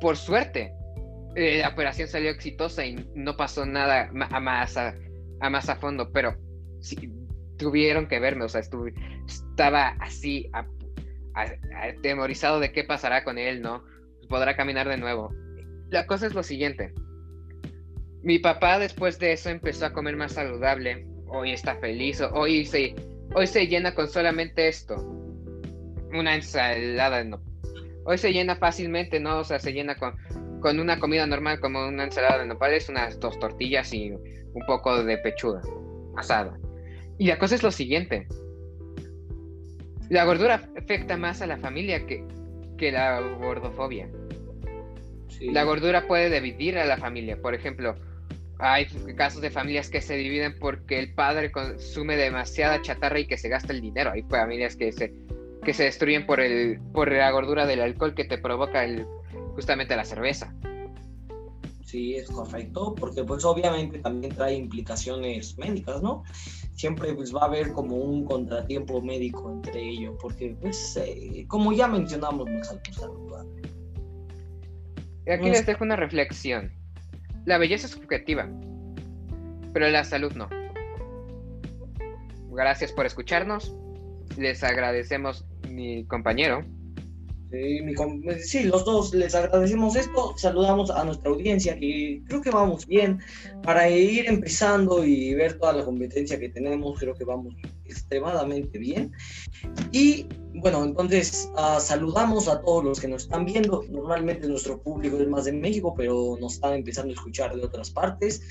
Por 0.00 0.16
suerte, 0.16 0.72
eh, 1.36 1.58
la 1.58 1.68
operación 1.68 2.08
salió 2.08 2.30
exitosa 2.30 2.84
y 2.84 2.96
no 3.14 3.36
pasó 3.36 3.66
nada 3.66 4.10
a 4.30 4.40
más 4.40 4.76
a, 4.76 4.94
más 5.50 5.68
a 5.68 5.76
fondo, 5.76 6.10
pero 6.12 6.36
tuvieron 7.56 8.08
que 8.08 8.18
verme, 8.18 8.44
o 8.44 8.48
sea, 8.48 8.60
estaba 8.60 9.88
así 10.00 10.50
atemorizado 11.74 12.58
de 12.58 12.72
qué 12.72 12.84
pasará 12.84 13.22
con 13.22 13.38
él, 13.38 13.62
¿no? 13.62 13.84
Podrá 14.28 14.56
caminar 14.56 14.88
de 14.88 14.96
nuevo. 14.96 15.32
La 15.90 16.06
cosa 16.06 16.26
es 16.26 16.34
lo 16.34 16.42
siguiente. 16.42 16.92
Mi 18.22 18.38
papá 18.38 18.78
después 18.78 19.18
de 19.18 19.32
eso 19.32 19.50
empezó 19.50 19.86
a 19.86 19.92
comer 19.92 20.16
más 20.16 20.32
saludable. 20.32 21.06
Hoy 21.26 21.52
está 21.52 21.76
feliz. 21.76 22.20
Hoy 22.20 22.64
se, 22.64 22.94
hoy 23.34 23.46
se 23.46 23.66
llena 23.66 23.94
con 23.94 24.08
solamente 24.08 24.68
esto. 24.68 24.96
Una 26.12 26.34
ensalada. 26.34 27.24
No. 27.24 27.42
Hoy 28.04 28.18
se 28.18 28.32
llena 28.32 28.56
fácilmente, 28.56 29.20
¿no? 29.20 29.38
O 29.38 29.44
sea, 29.44 29.58
se 29.58 29.72
llena 29.72 29.94
con 29.94 30.16
con 30.60 30.78
una 30.78 30.98
comida 30.98 31.26
normal 31.26 31.60
como 31.60 31.86
una 31.86 32.04
ensalada 32.04 32.38
de 32.38 32.46
nopales, 32.46 32.88
unas 32.88 33.18
dos 33.18 33.38
tortillas 33.38 33.92
y 33.92 34.10
un 34.10 34.66
poco 34.66 35.02
de 35.02 35.18
pechuga 35.18 35.60
asada. 36.16 36.58
Y 37.18 37.26
la 37.26 37.38
cosa 37.38 37.54
es 37.54 37.62
lo 37.62 37.70
siguiente. 37.70 38.26
La 40.08 40.24
gordura 40.24 40.68
afecta 40.76 41.16
más 41.16 41.42
a 41.42 41.46
la 41.46 41.58
familia 41.58 42.06
que, 42.06 42.24
que 42.76 42.90
la 42.92 43.20
gordofobia. 43.20 44.08
La 45.40 45.64
gordura 45.64 46.06
puede 46.06 46.30
dividir 46.30 46.78
a 46.78 46.84
la 46.84 46.96
familia. 46.96 47.40
Por 47.40 47.54
ejemplo, 47.54 47.94
hay 48.58 48.86
casos 49.16 49.40
de 49.40 49.50
familias 49.50 49.88
que 49.88 50.00
se 50.00 50.16
dividen 50.16 50.58
porque 50.58 50.98
el 50.98 51.14
padre 51.14 51.50
consume 51.50 52.16
demasiada 52.16 52.82
chatarra 52.82 53.20
y 53.20 53.26
que 53.26 53.38
se 53.38 53.48
gasta 53.48 53.72
el 53.72 53.80
dinero. 53.80 54.10
Hay 54.10 54.22
familias 54.22 54.76
que 54.76 54.92
se, 54.92 55.14
que 55.64 55.72
se 55.72 55.84
destruyen 55.84 56.26
por, 56.26 56.40
el, 56.40 56.80
por 56.92 57.10
la 57.10 57.30
gordura 57.30 57.66
del 57.66 57.80
alcohol 57.80 58.14
que 58.14 58.24
te 58.24 58.38
provoca 58.38 58.84
el 58.84 59.06
justamente 59.54 59.96
la 59.96 60.04
cerveza. 60.04 60.54
Sí, 61.90 62.14
es 62.14 62.30
correcto, 62.30 62.94
porque 62.94 63.24
pues 63.24 63.44
obviamente 63.44 63.98
también 63.98 64.32
trae 64.32 64.54
implicaciones 64.54 65.58
médicas, 65.58 66.00
¿no? 66.00 66.22
Siempre 66.74 67.12
pues 67.14 67.34
va 67.34 67.40
a 67.42 67.44
haber 67.46 67.72
como 67.72 67.96
un 67.96 68.24
contratiempo 68.24 69.02
médico 69.02 69.50
entre 69.50 69.82
ellos, 69.88 70.14
porque 70.22 70.56
pues 70.60 70.96
eh, 70.96 71.44
como 71.48 71.72
ya 71.72 71.88
mencionamos 71.88 72.48
no 72.48 72.60
es 72.60 72.70
algo 72.70 72.82
saludable. 72.92 73.62
Y 75.26 75.30
aquí 75.32 75.50
les 75.50 75.66
dejo 75.66 75.82
una 75.82 75.96
reflexión. 75.96 76.72
La 77.44 77.58
belleza 77.58 77.86
es 77.86 77.92
subjetiva, 77.92 78.48
pero 79.72 79.88
la 79.88 80.04
salud 80.04 80.32
no. 80.34 80.48
Gracias 82.52 82.92
por 82.92 83.04
escucharnos. 83.04 83.74
Les 84.38 84.62
agradecemos 84.62 85.44
mi 85.68 86.04
compañero 86.04 86.64
Sí, 87.50 88.62
los 88.62 88.84
dos 88.84 89.12
les 89.12 89.34
agradecemos 89.34 89.96
esto, 89.96 90.34
saludamos 90.36 90.88
a 90.90 91.02
nuestra 91.02 91.30
audiencia 91.30 91.76
que 91.76 92.22
creo 92.28 92.40
que 92.40 92.50
vamos 92.50 92.86
bien. 92.86 93.18
Para 93.64 93.90
ir 93.90 94.26
empezando 94.28 95.04
y 95.04 95.34
ver 95.34 95.58
toda 95.58 95.72
la 95.72 95.84
competencia 95.84 96.38
que 96.38 96.48
tenemos, 96.48 97.00
creo 97.00 97.14
que 97.14 97.24
vamos 97.24 97.54
extremadamente 97.84 98.78
bien. 98.78 99.12
Y 99.90 100.26
bueno, 100.54 100.84
entonces 100.84 101.50
uh, 101.54 101.80
saludamos 101.80 102.46
a 102.46 102.60
todos 102.60 102.84
los 102.84 103.00
que 103.00 103.08
nos 103.08 103.24
están 103.24 103.44
viendo, 103.44 103.82
normalmente 103.90 104.46
nuestro 104.46 104.80
público 104.80 105.18
es 105.18 105.28
más 105.28 105.46
de 105.46 105.52
México, 105.52 105.92
pero 105.96 106.36
nos 106.40 106.54
están 106.54 106.74
empezando 106.74 107.10
a 107.10 107.14
escuchar 107.14 107.56
de 107.56 107.64
otras 107.64 107.90
partes. 107.90 108.42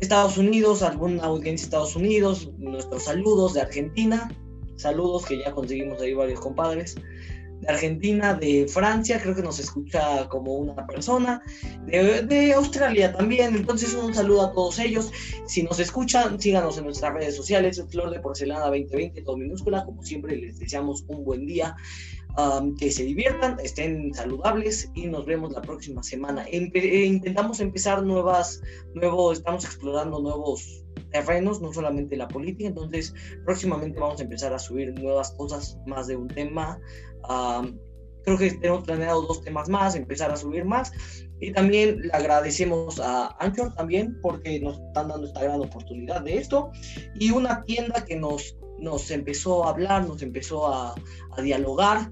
Estados 0.00 0.38
Unidos, 0.38 0.82
alguna 0.82 1.22
audiencia 1.24 1.64
de 1.64 1.68
Estados 1.68 1.96
Unidos, 1.96 2.50
nuestros 2.56 3.04
saludos 3.04 3.52
de 3.54 3.60
Argentina, 3.60 4.30
saludos 4.76 5.26
que 5.26 5.38
ya 5.38 5.52
conseguimos 5.52 6.00
ahí 6.00 6.14
varios 6.14 6.40
compadres 6.40 6.96
de 7.60 7.68
Argentina, 7.68 8.34
de 8.34 8.66
Francia, 8.68 9.20
creo 9.20 9.34
que 9.34 9.42
nos 9.42 9.58
escucha 9.58 10.28
como 10.28 10.54
una 10.54 10.86
persona, 10.86 11.42
de, 11.86 12.52
Australia 12.54 13.12
también, 13.12 13.56
entonces 13.56 13.94
un 13.94 14.14
saludo 14.14 14.46
a 14.46 14.52
todos 14.52 14.78
ellos. 14.78 15.10
Si 15.46 15.62
nos 15.62 15.78
escuchan, 15.78 16.40
síganos 16.40 16.78
en 16.78 16.84
nuestras 16.84 17.14
redes 17.14 17.36
sociales, 17.36 17.82
Flor 17.90 18.10
de 18.10 18.20
Porcelana 18.20 18.66
2020, 18.66 19.22
todo 19.22 19.36
minúscula, 19.36 19.84
como 19.84 20.02
siempre 20.02 20.36
les 20.36 20.58
deseamos 20.58 21.04
un 21.08 21.24
buen 21.24 21.46
día. 21.46 21.76
que 22.78 22.90
se 22.90 23.04
diviertan, 23.04 23.58
estén 23.60 24.12
saludables 24.12 24.90
y 24.94 25.06
nos 25.06 25.24
vemos 25.24 25.52
la 25.52 25.62
próxima 25.62 26.02
semana. 26.02 26.44
Eh, 26.52 27.04
intentamos 27.06 27.60
empezar 27.60 28.02
nuevas, 28.02 28.60
nuevos, 28.94 29.38
estamos 29.38 29.64
explorando 29.64 30.20
nuevos 30.20 30.84
terrenos, 31.10 31.60
no 31.60 31.72
solamente 31.72 32.16
la 32.16 32.28
política, 32.28 32.68
entonces 32.68 33.14
próximamente 33.44 33.98
vamos 33.98 34.20
a 34.20 34.24
empezar 34.24 34.52
a 34.52 34.58
subir 34.58 34.92
nuevas 35.00 35.30
cosas, 35.32 35.78
más 35.86 36.06
de 36.06 36.16
un 36.16 36.28
tema, 36.28 36.78
creo 38.26 38.38
que 38.38 38.50
tenemos 38.50 38.84
planeado 38.84 39.22
dos 39.22 39.42
temas 39.42 39.68
más, 39.68 39.94
empezar 39.94 40.30
a 40.30 40.36
subir 40.36 40.64
más. 40.64 40.92
Y 41.40 41.52
también 41.52 42.00
le 42.00 42.10
agradecemos 42.12 42.98
a 42.98 43.36
Anchor 43.38 43.74
también 43.74 44.18
porque 44.22 44.58
nos 44.60 44.80
están 44.80 45.08
dando 45.08 45.26
esta 45.26 45.42
gran 45.42 45.60
oportunidad 45.60 46.22
de 46.22 46.38
esto. 46.38 46.70
Y 47.14 47.30
una 47.30 47.62
tienda 47.62 48.04
que 48.04 48.16
nos, 48.16 48.56
nos 48.78 49.10
empezó 49.10 49.64
a 49.64 49.70
hablar, 49.70 50.06
nos 50.06 50.22
empezó 50.22 50.66
a, 50.66 50.94
a 51.36 51.42
dialogar. 51.42 52.10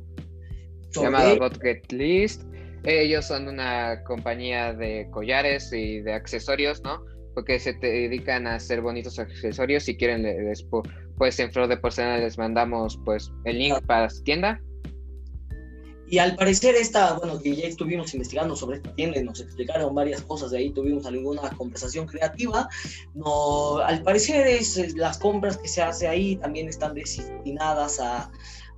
Sobre... 0.90 1.11
Llamada 1.11 1.50
Get 1.61 1.90
List. 1.90 2.42
Ellos 2.85 3.27
son 3.27 3.48
una 3.48 4.05
compañía 4.05 4.74
de 4.74 5.09
collares 5.11 5.72
y 5.72 6.00
de 6.00 6.12
accesorios, 6.12 6.83
¿no? 6.83 7.03
Porque 7.35 7.59
se 7.59 7.72
dedican 7.72 8.46
a 8.46 8.57
hacer 8.57 8.83
bonitos 8.83 9.18
accesorios. 9.18 9.85
Si 9.85 9.96
quieren, 9.96 10.22
les, 10.22 10.64
pues 11.16 11.40
en 11.40 11.50
Flor 11.50 11.68
de 11.68 11.79
Porcelana 11.79 12.18
les 12.18 12.37
mandamos 12.37 13.00
pues 13.05 13.33
el 13.44 13.59
link 13.59 13.81
para 13.87 14.11
su 14.11 14.22
tienda. 14.22 14.61
Y 16.07 16.19
al 16.19 16.37
parecer 16.37 16.75
esta, 16.75 17.14
bueno, 17.14 17.40
que 17.40 17.57
ya 17.57 17.67
estuvimos 17.67 18.12
investigando 18.14 18.55
sobre 18.57 18.77
esta 18.77 18.95
tienda 18.95 19.19
y 19.19 19.25
nos 19.25 19.40
explicaron 19.40 19.95
varias 19.95 20.23
cosas 20.23 20.51
de 20.51 20.59
ahí, 20.59 20.71
tuvimos 20.71 21.07
alguna 21.07 21.51
conversación 21.57 22.07
creativa, 22.07 22.69
no, 23.14 23.79
al 23.79 24.03
parecer 24.03 24.47
es, 24.47 24.95
las 24.97 25.19
compras 25.19 25.57
que 25.57 25.69
se 25.69 25.83
hace 25.83 26.07
ahí 26.07 26.37
también 26.37 26.69
están 26.69 26.95
destinadas 26.95 28.01
a, 28.01 28.31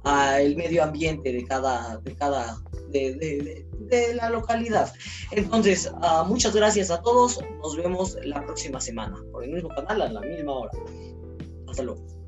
a 0.05 0.41
el 0.41 0.57
medio 0.57 0.85
ambiente 0.85 1.33
de 1.33 1.45
cada, 1.45 1.99
de 1.99 2.15
cada, 2.15 2.63
de, 2.91 3.15
de, 3.15 3.67
de, 3.81 4.15
la 4.15 4.31
localidad. 4.31 4.93
Entonces, 5.33 5.91
uh, 5.93 6.25
muchas 6.27 6.55
gracias 6.55 6.91
a 6.91 7.03
todos, 7.03 7.41
nos 7.61 7.77
vemos 7.77 8.17
la 8.25 8.45
próxima 8.45 8.81
semana 8.81 9.17
por 9.33 9.45
el 9.45 9.51
mismo 9.51 9.69
canal 9.71 10.03
a 10.03 10.13
la 10.13 10.21
misma 10.21 10.53
hora. 10.53 10.73
Hasta 11.69 11.83
luego. 11.83 12.26